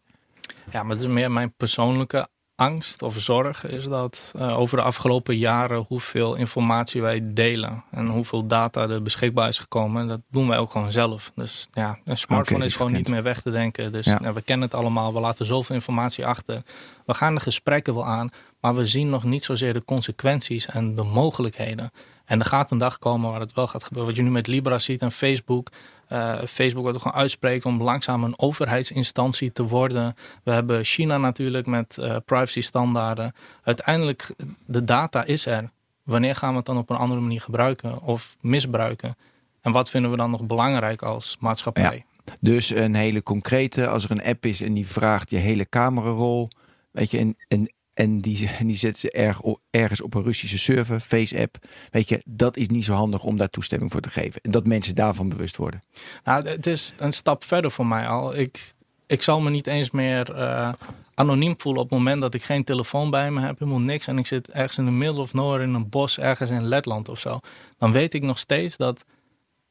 [0.71, 4.84] Ja, maar het is meer mijn persoonlijke angst of zorg is dat eh, over de
[4.84, 10.01] afgelopen jaren hoeveel informatie wij delen en hoeveel data er beschikbaar is gekomen.
[10.01, 11.32] En dat doen wij ook gewoon zelf.
[11.36, 13.91] Dus ja, een smartphone is gewoon niet meer weg te denken.
[13.91, 14.34] Dus Ja.
[14.34, 15.14] we kennen het allemaal.
[15.14, 16.62] We laten zoveel informatie achter.
[17.06, 18.32] We gaan de gesprekken wel aan,
[18.62, 21.91] maar we zien nog niet zozeer de consequenties en de mogelijkheden.
[22.26, 24.08] En er gaat een dag komen waar het wel gaat gebeuren.
[24.10, 25.70] Wat je nu met Libra ziet en Facebook.
[26.08, 30.16] Eh, Facebook wat gewoon uitspreekt om langzaam een overheidsinstantie te worden.
[30.43, 33.34] We hebben China natuurlijk met eh privacy standaarden.
[33.64, 34.30] Uiteindelijk,
[34.66, 35.70] de data is er.
[36.04, 39.18] Wanneer gaan we het dan op een andere manier gebruiken of misbruiken?
[39.62, 42.06] En wat vinden we dan nog belangrijk als maatschappij?
[42.39, 46.49] Dus een hele concrete, als er een app is en die vraagt je hele camerarol,
[46.91, 50.57] weet je, en, en, en die, en die zet ze erg, ergens op een Russische
[50.57, 51.57] server, Face-app,
[51.91, 54.41] weet je, dat is niet zo handig om daar toestemming voor te geven.
[54.41, 55.81] En dat mensen daarvan bewust worden.
[56.23, 58.35] Nou, het is een stap verder voor mij al.
[58.35, 58.73] Ik,
[59.07, 60.73] ik zal me niet eens meer eh,
[61.13, 64.07] anoniem voelen op het moment dat ik geen telefoon bij me heb, helemaal niks.
[64.07, 67.09] En ik zit ergens in de middle of nowhere in een bos, ergens in Letland
[67.09, 67.39] of zo.
[67.77, 69.05] Dan weet ik nog steeds dat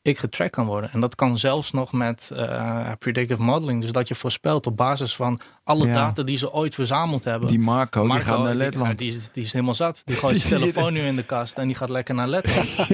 [0.02, 0.90] ik getracked kan worden.
[0.92, 3.80] En dat kan zelfs nog met eh, predictive modeling.
[3.80, 5.92] Dus dat je voorspelt op basis van alle Ja.
[5.92, 7.48] data die ze ooit verzameld hebben.
[7.48, 8.98] Die Marco, die gaat naar Letland.
[8.98, 10.02] Die, is, die is helemaal zat.
[10.04, 12.68] Die gooit zijn telefoon nu in de kast en die gaat lekker naar Letland.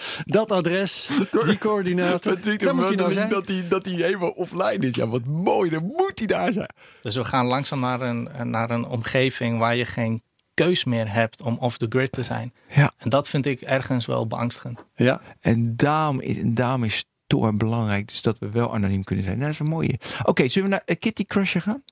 [0.24, 1.10] Dat adres,
[1.44, 2.58] die coördinaten.
[2.58, 3.28] Daar moet hij nou zijn.
[3.28, 4.94] Dat hij, dat hij helemaal offline is.
[4.94, 6.74] Ja, wat mooi, dan moet hij daar zijn.
[7.02, 10.22] Dus we gaan langzaam naar een, naar een omgeving waar je geen
[10.64, 12.52] keus meer hebt om off the grid te zijn.
[12.74, 12.92] Ja.
[12.96, 14.84] En dat vind ik ergens wel beangstigend.
[14.94, 19.24] Ja, En daarom is, en daarom is Tor belangrijk, dus dat we wel anoniem kunnen
[19.24, 19.38] zijn.
[19.38, 19.98] Nou, dat is een mooie.
[20.22, 21.82] Oké, zullen we naar eh, Kitty Crusher gaan?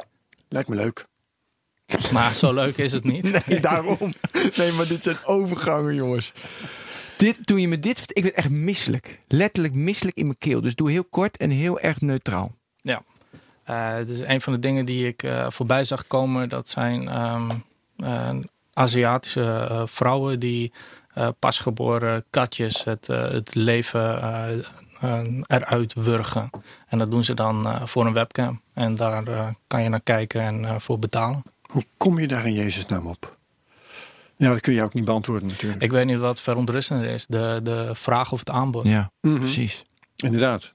[0.49, 1.07] lijkt me leuk.
[2.12, 3.31] Maar zo leuk is het niet.
[3.47, 4.12] Nee, daarom.
[4.57, 6.33] Nee, maar dit zijn overgangen, jongens.
[7.16, 8.03] Dit, toen je me dit...
[8.07, 9.21] Ik werd echt misselijk.
[9.29, 10.61] Letterlijk misselijk in mijn keel.
[10.61, 12.59] Dus doe heel kort en heel erg neutraal.
[13.69, 16.49] Eh, het is een van de dingen die ik eh, voorbij zag komen.
[16.49, 17.51] Dat zijn ehm,
[17.97, 18.37] eh,
[18.79, 20.72] Aziatische eh, vrouwen die
[21.14, 24.18] eh, pasgeboren katjes het, eh, het leven
[25.47, 26.51] eruit wurgen.
[26.89, 28.61] En dat doen ze dan eh, voor een webcam.
[28.74, 31.43] En daar eh, kan je naar kijken en eh, voor betalen.
[31.70, 33.37] Hoe kom je daar in Jezus naam op?
[34.37, 35.83] Ja, dat kun je ook niet beantwoorden natuurlijk.
[35.83, 37.26] Ik weet niet wat verontrustender is.
[37.26, 38.85] De, de vraag of het aanbod.
[38.85, 39.39] Ja, Mhm.
[39.39, 39.83] precies.
[40.16, 40.74] Inderdaad.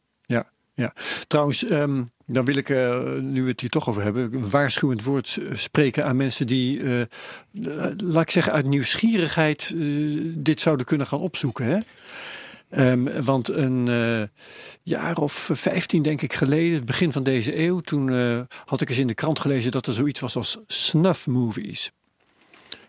[0.76, 0.94] Ja.
[1.28, 5.04] Trouwens, ehm, dan wil ik, eh, nu we het hier toch over hebben, een waarschuwend
[5.04, 7.02] woord eh, spreken aan mensen die, eh,
[7.98, 9.74] laat ik zeggen, uit nieuwsgierigheid
[10.36, 11.66] dit zouden kunnen gaan opzoeken.
[11.66, 11.80] Hè?
[12.70, 13.90] Ehm, want een
[14.84, 18.12] jaar of vijftien, denk ik, geleden, het begin van deze eeuw, toen
[18.66, 21.92] had ik eens in de krant gelezen dat er zoiets was als snuff movies.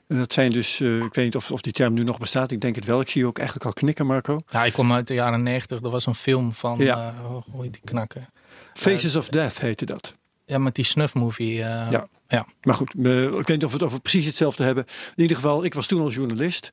[0.09, 2.51] En dat zijn dus, eh, ik weet niet of, of die term nu nog bestaat,
[2.51, 3.01] ik denk het wel.
[3.01, 4.41] Ik zie je ook eigenlijk al knikken, Marco.
[4.51, 5.81] Ja, ik kom uit de jaren negentig.
[5.83, 7.15] Er was een film van, Ja.
[7.19, 8.29] eh, hoe heet die knakken?
[8.75, 10.15] Faces of Death heette dat.
[10.45, 11.63] Ja, met die snuff movie.
[11.63, 12.09] eh, Ja.
[12.29, 12.47] ja.
[12.63, 14.85] Maar goed, eh, ik weet niet of we het over precies hetzelfde hebben.
[15.17, 16.73] In ieder geval, ik was toen al journalist.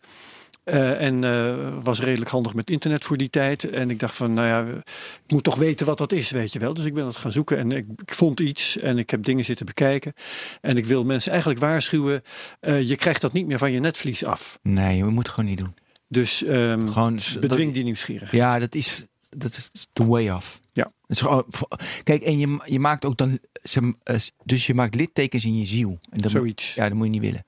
[0.64, 3.70] Eh, en eh, was redelijk handig met internet voor die tijd.
[3.70, 4.78] En ik dacht van, nou ja,
[5.26, 6.74] ik moet toch weten wat dat is, weet je wel.
[6.74, 8.78] Dus ik ben het gaan zoeken en ik, ik vond iets.
[8.78, 10.14] En ik heb dingen zitten bekijken.
[10.62, 12.22] En ik wil mensen eigenlijk waarschuwen.
[12.60, 14.60] eh, je krijgt dat niet meer van je netvlies af.
[14.62, 15.74] Nee, we moeten gewoon niet doen.
[16.08, 18.42] Dus ehm, Gewoon, bedwing dat- die nieuwsgierigheid.
[18.42, 20.60] Ja, dat is, dat is the way off.
[20.74, 20.84] Ja.
[21.08, 21.46] Het is gewoon,
[22.04, 23.40] kijk, en je, je maakt ook dan,
[24.04, 25.90] eh, dus je maakt littekens in je ziel.
[25.90, 26.74] En dat moet, Zoiets.
[26.74, 27.44] ja, dat moet je niet willen.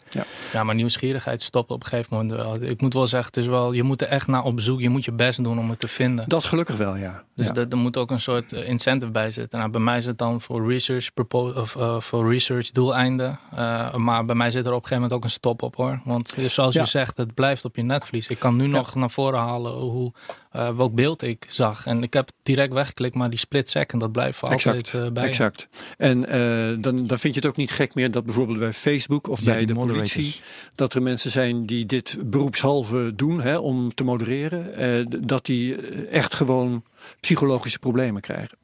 [0.53, 2.61] Ja, maar nieuwsgierigheid stopt op een gegeven moment wel.
[2.69, 4.79] Ik moet wel zeggen, het is wel, je moet er echt naar op zoek.
[4.81, 6.27] Je moet je best doen om het te vinden.
[6.29, 7.23] Dat gelukkig wel, ja.
[7.35, 7.53] Dus ja.
[7.53, 9.59] er, er moet ook een soort eh, incentive bij zitten.
[9.59, 13.39] Nou, bij mij is het dan voor research, of, eh, voor research doeleinden.
[13.55, 16.01] Eh, maar bij mij zit er op een gegeven moment ook een stop op hoor.
[16.03, 16.81] Want zoals Ja.
[16.81, 18.27] u zegt, het blijft op je netvlies.
[18.27, 20.13] Ik kan nu nog naar voren halen hoe,
[20.51, 21.85] eh, welk beeld ik zag.
[21.85, 25.11] En ik heb direct weggeklikt, maar die split second, dat blijft voor Exact, altijd eh,
[25.11, 25.29] bij je.
[25.29, 25.67] exact.
[25.97, 29.27] En eh, dan, dan vind je het ook niet gek meer dat bijvoorbeeld bij Facebook
[29.29, 30.13] of Ja, bij de moderators.
[30.13, 30.41] politie
[30.75, 35.75] dat er mensen zijn die dit beroepshalve doen hè, om te modereren, eh, dat die
[36.07, 36.83] echt gewoon
[37.19, 38.57] psychologische problemen krijgen.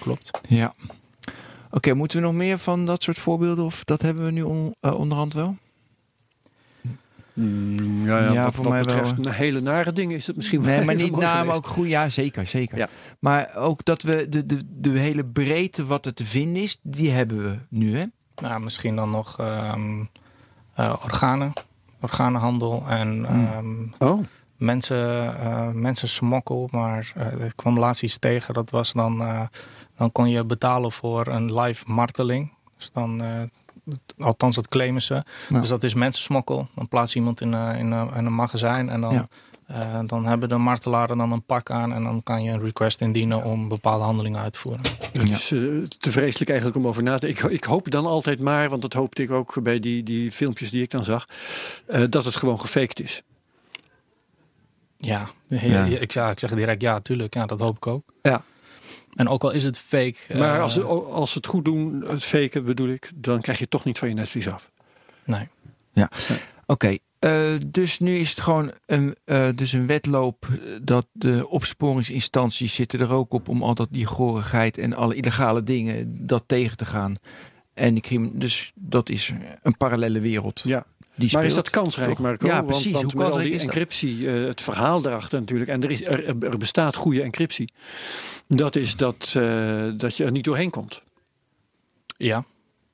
[0.00, 0.30] Klopt.
[0.48, 0.74] Ja.
[1.70, 3.64] Oké, moeten we nog meer van dat soort voorbeelden?
[3.64, 5.56] Of dat hebben we nu on, uh, onderhand wel?
[7.32, 10.26] Mm, ja, ja, Ja, wat, voor wat mij wel, betreft een hele nare dingen is
[10.26, 11.86] het misschien wel Nee, maar niet naam, ook goed.
[11.88, 12.78] Ja, zeker, zeker.
[12.78, 12.88] Ja.
[13.18, 17.10] Maar ook dat we de, de, de hele breedte wat er te vinden is, die
[17.10, 18.04] hebben we nu, hè?
[18.36, 20.04] Nou, misschien dan nog ehm,
[20.74, 21.52] eh, organen,
[22.00, 23.46] organenhandel en Hmm.
[23.98, 24.22] ehm, Oh,
[24.56, 26.68] mensen, eh, mensen smokkel.
[26.72, 29.42] Maar eh, ik kwam laatst iets tegen, dat was dan, eh,
[29.96, 32.52] dan kon je betalen voor een live marteling.
[32.76, 33.28] Dus dan, eh,
[34.18, 35.14] althans dat claimen ze.
[35.48, 35.60] Ja.
[35.60, 36.68] Dus dat is mensensmokkel.
[36.74, 39.12] Dan plaats je iemand in, eh, in, eh, in een magazijn en dan...
[39.12, 39.26] Ja.
[39.66, 43.00] eh, dan hebben de martelaren dan een pak aan en dan kan je een request
[43.00, 44.82] indienen om bepaalde handelingen uit te voeren.
[45.12, 45.34] dat Ja.
[45.34, 45.48] is
[45.98, 48.92] te vreselijk eigenlijk om over na te ik, ik hoop dan altijd maar, want dat
[48.92, 51.26] hoopte ik ook bij die, die filmpjes die ik dan zag,
[51.86, 53.22] eh, dat het gewoon gefaked is.
[54.98, 55.84] Ja, Ja.
[55.84, 57.34] Ik, ja, ik zeg direct ja, tuurlijk.
[57.34, 58.02] Ja, dat hoop ik ook.
[58.22, 58.42] Ja.
[59.16, 60.14] En ook al is het fake.
[60.38, 63.58] Maar eh, als, ze- als ze het goed doen, het faken bedoel ik, dan krijg
[63.58, 64.70] je toch niet van je netvlies af.
[65.24, 65.48] Nee.
[66.66, 70.46] Oké, eh, dus nu is het gewoon een, eh, dus een wedloop
[70.82, 75.62] dat de opsporingsinstanties zitten er ook op om al dat die gorigheid en alle illegale
[75.62, 77.14] dingen dat tegen te gaan.
[77.74, 79.32] En die crime, dus dat is
[79.62, 80.60] een parallele wereld.
[80.64, 80.84] Ja.
[81.14, 82.18] Die Maar is dat kansrijk?
[82.18, 82.46] Marco?
[82.46, 82.92] Ja, precies.
[82.92, 85.70] Want, Hoe met al kansrijk die encryptie, eh, het verhaal erachter natuurlijk.
[85.70, 87.72] En er, is, er, er bestaat goede encryptie.
[88.48, 91.02] Dat is dat, eh, dat je er niet doorheen komt.
[92.16, 92.44] Ja,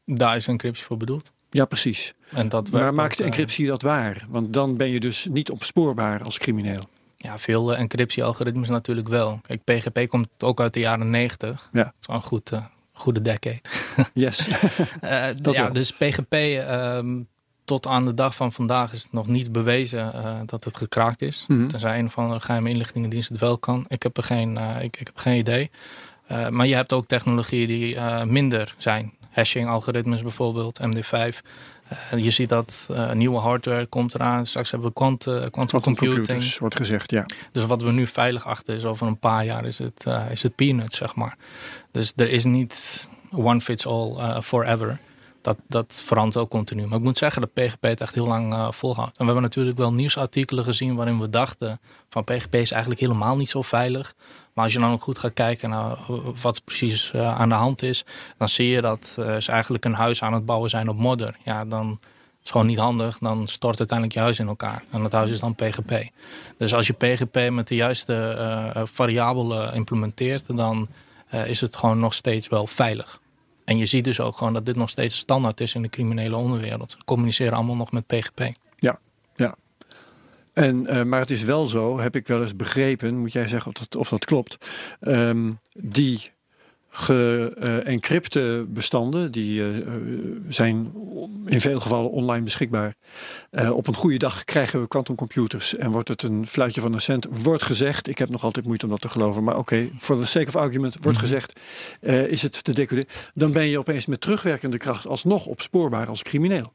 [0.04, 1.32] daar is encryptie voor bedoeld.
[1.50, 2.14] Ja, precies.
[2.30, 4.26] En dat Maar maakt eh, encryptie dat waar?
[4.28, 6.82] Want dan ben je dus niet opspoorbaar als crimineel.
[7.16, 9.40] ja, veel encryptie-algoritmes natuurlijk wel.
[9.42, 11.68] Kijk, PGP komt ook uit de jaren 90.
[11.72, 11.82] Ja.
[11.82, 13.60] Dat is wel een goed, eh, goede decade.
[14.14, 14.48] Yes.
[15.00, 15.72] Eh, Dat ja, wel.
[15.72, 17.20] dus PGP ehm,
[17.68, 21.22] tot aan de dag van vandaag is het nog niet bewezen eh, dat het gekraakt
[21.22, 21.44] is.
[21.48, 21.66] Mhm.
[21.66, 23.84] Tenzij een van de geheime inlichtingendienst het wel kan.
[23.88, 25.70] Ik heb er geen, eh, ik, ik heb geen idee.
[26.26, 29.12] Eh, maar je hebt ook technologieën die minder zijn.
[29.30, 31.42] Hashing-algoritmes bijvoorbeeld, MD5.
[31.88, 34.46] Eh, je ziet dat nieuwe hardware komt eraan.
[34.46, 36.14] Straks hebben we quant, quantum Quantum computing.
[36.14, 37.26] computers wordt gezegd, ja.
[37.52, 40.54] Dus wat we nu veilig achter is, over een paar jaar is het, is het
[40.54, 41.36] peanuts, zeg maar.
[41.90, 44.98] Dus er is niet one fits all forever.
[45.40, 46.86] Dat, dat verandert ook continu.
[46.86, 49.10] Maar ik moet zeggen dat PGP het echt heel lang eh, volhoudt.
[49.10, 53.36] En we hebben natuurlijk wel nieuwsartikelen gezien waarin we dachten van PGP is eigenlijk helemaal
[53.36, 54.14] niet zo veilig.
[54.54, 55.96] Maar als je dan ook goed gaat kijken naar
[56.42, 58.04] wat precies eh, aan de hand is,
[58.36, 61.36] dan zie je dat eh, ze eigenlijk een huis aan het bouwen zijn op modder.
[61.44, 61.98] Ja, dan
[62.48, 63.18] is gewoon niet handig.
[63.18, 64.84] Dan stort uiteindelijk je huis in elkaar.
[64.90, 66.10] En dat huis is dan PGP.
[66.56, 70.88] Dus als je PGP met de juiste eh, variabelen implementeert, dan
[71.28, 73.20] eh, is het gewoon nog steeds wel veilig.
[73.68, 76.36] En je ziet dus ook gewoon dat dit nog steeds standaard is in de criminele
[76.36, 76.90] onderwereld.
[76.90, 78.52] Ze communiceren allemaal nog met PGP.
[80.52, 83.72] En, eh, maar het is wel zo, heb ik wel eens begrepen, moet jij zeggen
[83.72, 84.58] of dat, of dat klopt.
[85.00, 86.30] ehm, die
[86.98, 89.76] ge-encrypte bestanden, die eh,
[90.48, 90.92] zijn
[91.46, 92.94] in veel gevallen online beschikbaar.
[93.50, 97.00] Eh, op een goede dag krijgen we quantumcomputers en wordt het een fluitje van een
[97.00, 97.26] cent.
[97.30, 100.24] Wordt gezegd, ik heb nog altijd moeite om dat te geloven, maar oké, voor the
[100.26, 101.60] sake of argument wordt gezegd,
[102.00, 103.10] eh, is het te decoderen.
[103.34, 106.72] Dan ben je opeens met terugwerkende kracht alsnog opspoorbaar als crimineel.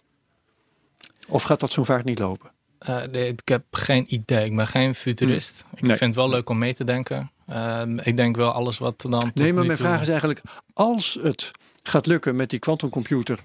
[1.27, 2.51] Of gaat dat zo vaak niet lopen?
[2.79, 4.45] Eh, nee, ik heb geen idee.
[4.45, 5.65] Ik ben geen futurist.
[5.75, 5.97] Ik Nee.
[5.97, 7.31] vind het wel leuk om mee te denken.
[7.47, 9.31] Ehm, ik denk wel alles wat dan.
[9.33, 10.41] Nee, maar mijn toe- vraag is eigenlijk:
[10.73, 11.51] als het
[11.83, 13.39] gaat lukken met die quantumcomputer.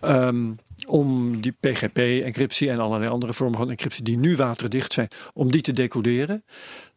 [0.00, 0.50] ehm,
[0.86, 5.60] om die PGP-encryptie en allerlei andere vormen van encryptie die nu waterdicht zijn, om die
[5.60, 6.44] te decoderen.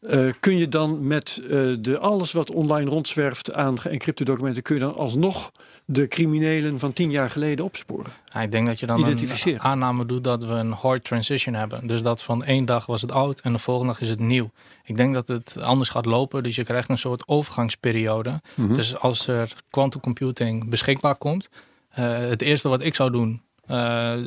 [0.01, 4.75] eh, kun je dan met eh, de, alles wat online rondzwerft aan geëncrypte documenten, kun
[4.75, 5.51] je dan alsnog
[5.85, 8.11] de criminelen van tien jaar geleden opsporen?
[8.25, 11.87] Ja, ik denk dat je dan een aanname doet dat we een hard transition hebben.
[11.87, 14.51] Dus dat van één dag was het oud en de volgende dag is het nieuw.
[14.83, 16.43] Ik denk dat het anders gaat lopen.
[16.43, 18.41] Dus je krijgt een soort overgangsperiode.
[18.55, 18.73] Mhm.
[18.73, 21.49] Dus als er quantum computing beschikbaar komt,
[21.89, 23.41] eh, het eerste wat ik zou doen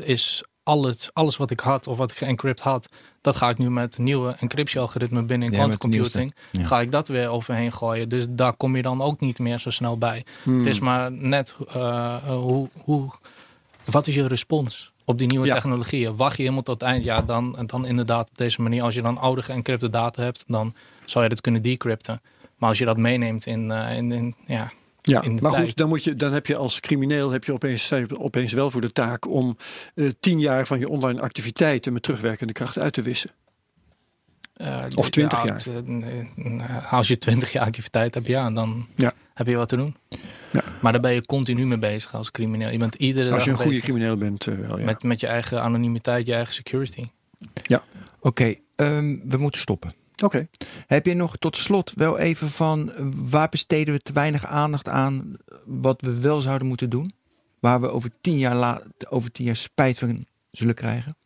[0.05, 2.89] is alles, alles wat ik had of wat ik geëncrypt had,
[3.21, 6.65] dat ga ik nu met nieuwe encryptie-algoritmen binnen in Ja, quantum computing, Ja.
[6.65, 8.09] ga ik dat weer overheen gooien.
[8.09, 10.25] Dus daar kom je dan ook niet meer zo snel bij.
[10.43, 10.59] Hmm.
[10.59, 13.11] Het is maar net eh, hoe, hoe,
[13.85, 15.55] wat is je respons op die nieuwe Ja.
[15.55, 16.17] technologieën?
[16.17, 17.05] Wacht je helemaal tot het eind?
[17.05, 18.83] Ja, dan, en dan inderdaad op deze manier.
[18.83, 20.75] Als je dan oude geëncrypte data hebt, dan
[21.05, 22.21] zou je dat kunnen decrypten.
[22.57, 24.73] Maar als je dat meeneemt in, eh, in, in ja,
[25.03, 28.53] Ja, maar goed, dan, moet je, dan heb je als crimineel heb je opeens, opeens
[28.53, 29.57] wel voor de taak om
[29.95, 33.31] eh, tien jaar van je online activiteiten met terugwerkende kracht uit te wissen.
[34.55, 35.67] eh, Of 20 ja, jaar.
[36.69, 39.13] eh, Als je 20 jaar activiteit hebt, ja, dan Ja.
[39.35, 39.97] heb je wat te doen.
[40.53, 40.63] Ja.
[40.81, 42.71] Maar daar ben je continu mee bezig als crimineel.
[42.71, 44.85] Je bent iedere Als je een goede crimineel bent, eh, wel ja.
[44.85, 47.09] met, met je eigen anonimiteit, je eigen security.
[48.23, 49.91] Oké, ehm, we moeten stoppen.
[50.23, 50.49] Oké.
[50.87, 54.89] Heb je nog tot slot wel even van eh, waar besteden we te weinig aandacht
[54.89, 57.13] aan wat we wel zouden moeten doen?
[57.61, 61.17] Waar we over tien jaar, la over tien jaar spijt van zullen krijgen?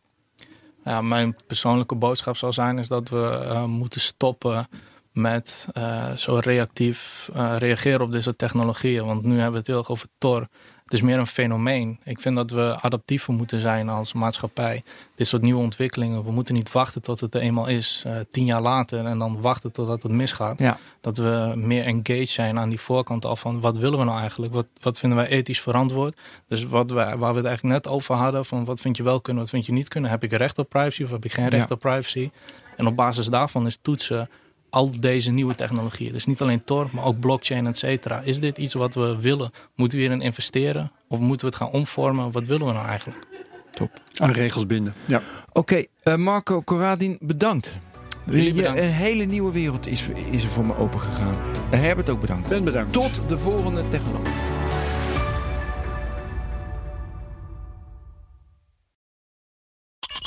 [0.85, 4.67] Ja, mijn persoonlijke boodschap zou zijn is dat we uh, moeten stoppen
[5.13, 9.07] met uh, zo reactief uh, reageren op deze technologieën.
[9.07, 10.49] Want nu hebben we het heel erg over Tor.
[10.85, 11.99] Het is meer een fenomeen.
[12.05, 14.83] Ik vind dat we adaptiever moeten zijn als maatschappij.
[15.15, 16.25] Dit soort nieuwe ontwikkelingen.
[16.25, 18.05] We moeten niet wachten tot het er eenmaal is.
[18.07, 20.59] Uh, tien jaar later en dan wachten totdat het misgaat.
[20.59, 20.79] Ja.
[21.01, 24.53] Dat we meer engaged zijn aan die voorkant af van wat willen we nou eigenlijk?
[24.53, 26.21] Wat, wat vinden wij ethisch verantwoord?
[26.49, 28.45] Dus wat we, waar we het eigenlijk net over hadden.
[28.45, 30.11] Van wat vind je wel kunnen, wat vind je niet kunnen?
[30.11, 31.75] Heb ik recht op privacy of heb ik geen recht Ja.
[31.75, 32.31] op privacy?
[32.77, 34.29] En op basis daarvan is toetsen
[34.75, 36.13] al deze nieuwe technologieën.
[36.13, 38.21] Dus niet alleen Tor, maar ook blockchain, et cetera.
[38.21, 39.51] Is dit iets wat we willen?
[39.75, 40.91] Moeten we hierin investeren?
[41.09, 42.33] Of moeten we het gaan omvormen?
[42.33, 43.19] Wat willen we nou eigenlijk?
[44.17, 44.95] Aan regels binden.
[45.07, 45.23] Ja.
[45.53, 47.73] Oké, eh, Marco Corradin, bedankt.
[48.27, 48.81] Jullie Je- bedankt.
[48.81, 51.37] Een hele nieuwe wereld is, is er voor me open gegaan.
[51.71, 52.49] Herbert ook bedankt.
[52.49, 52.93] Ben bedankt.
[52.93, 54.33] Tot de volgende technologie.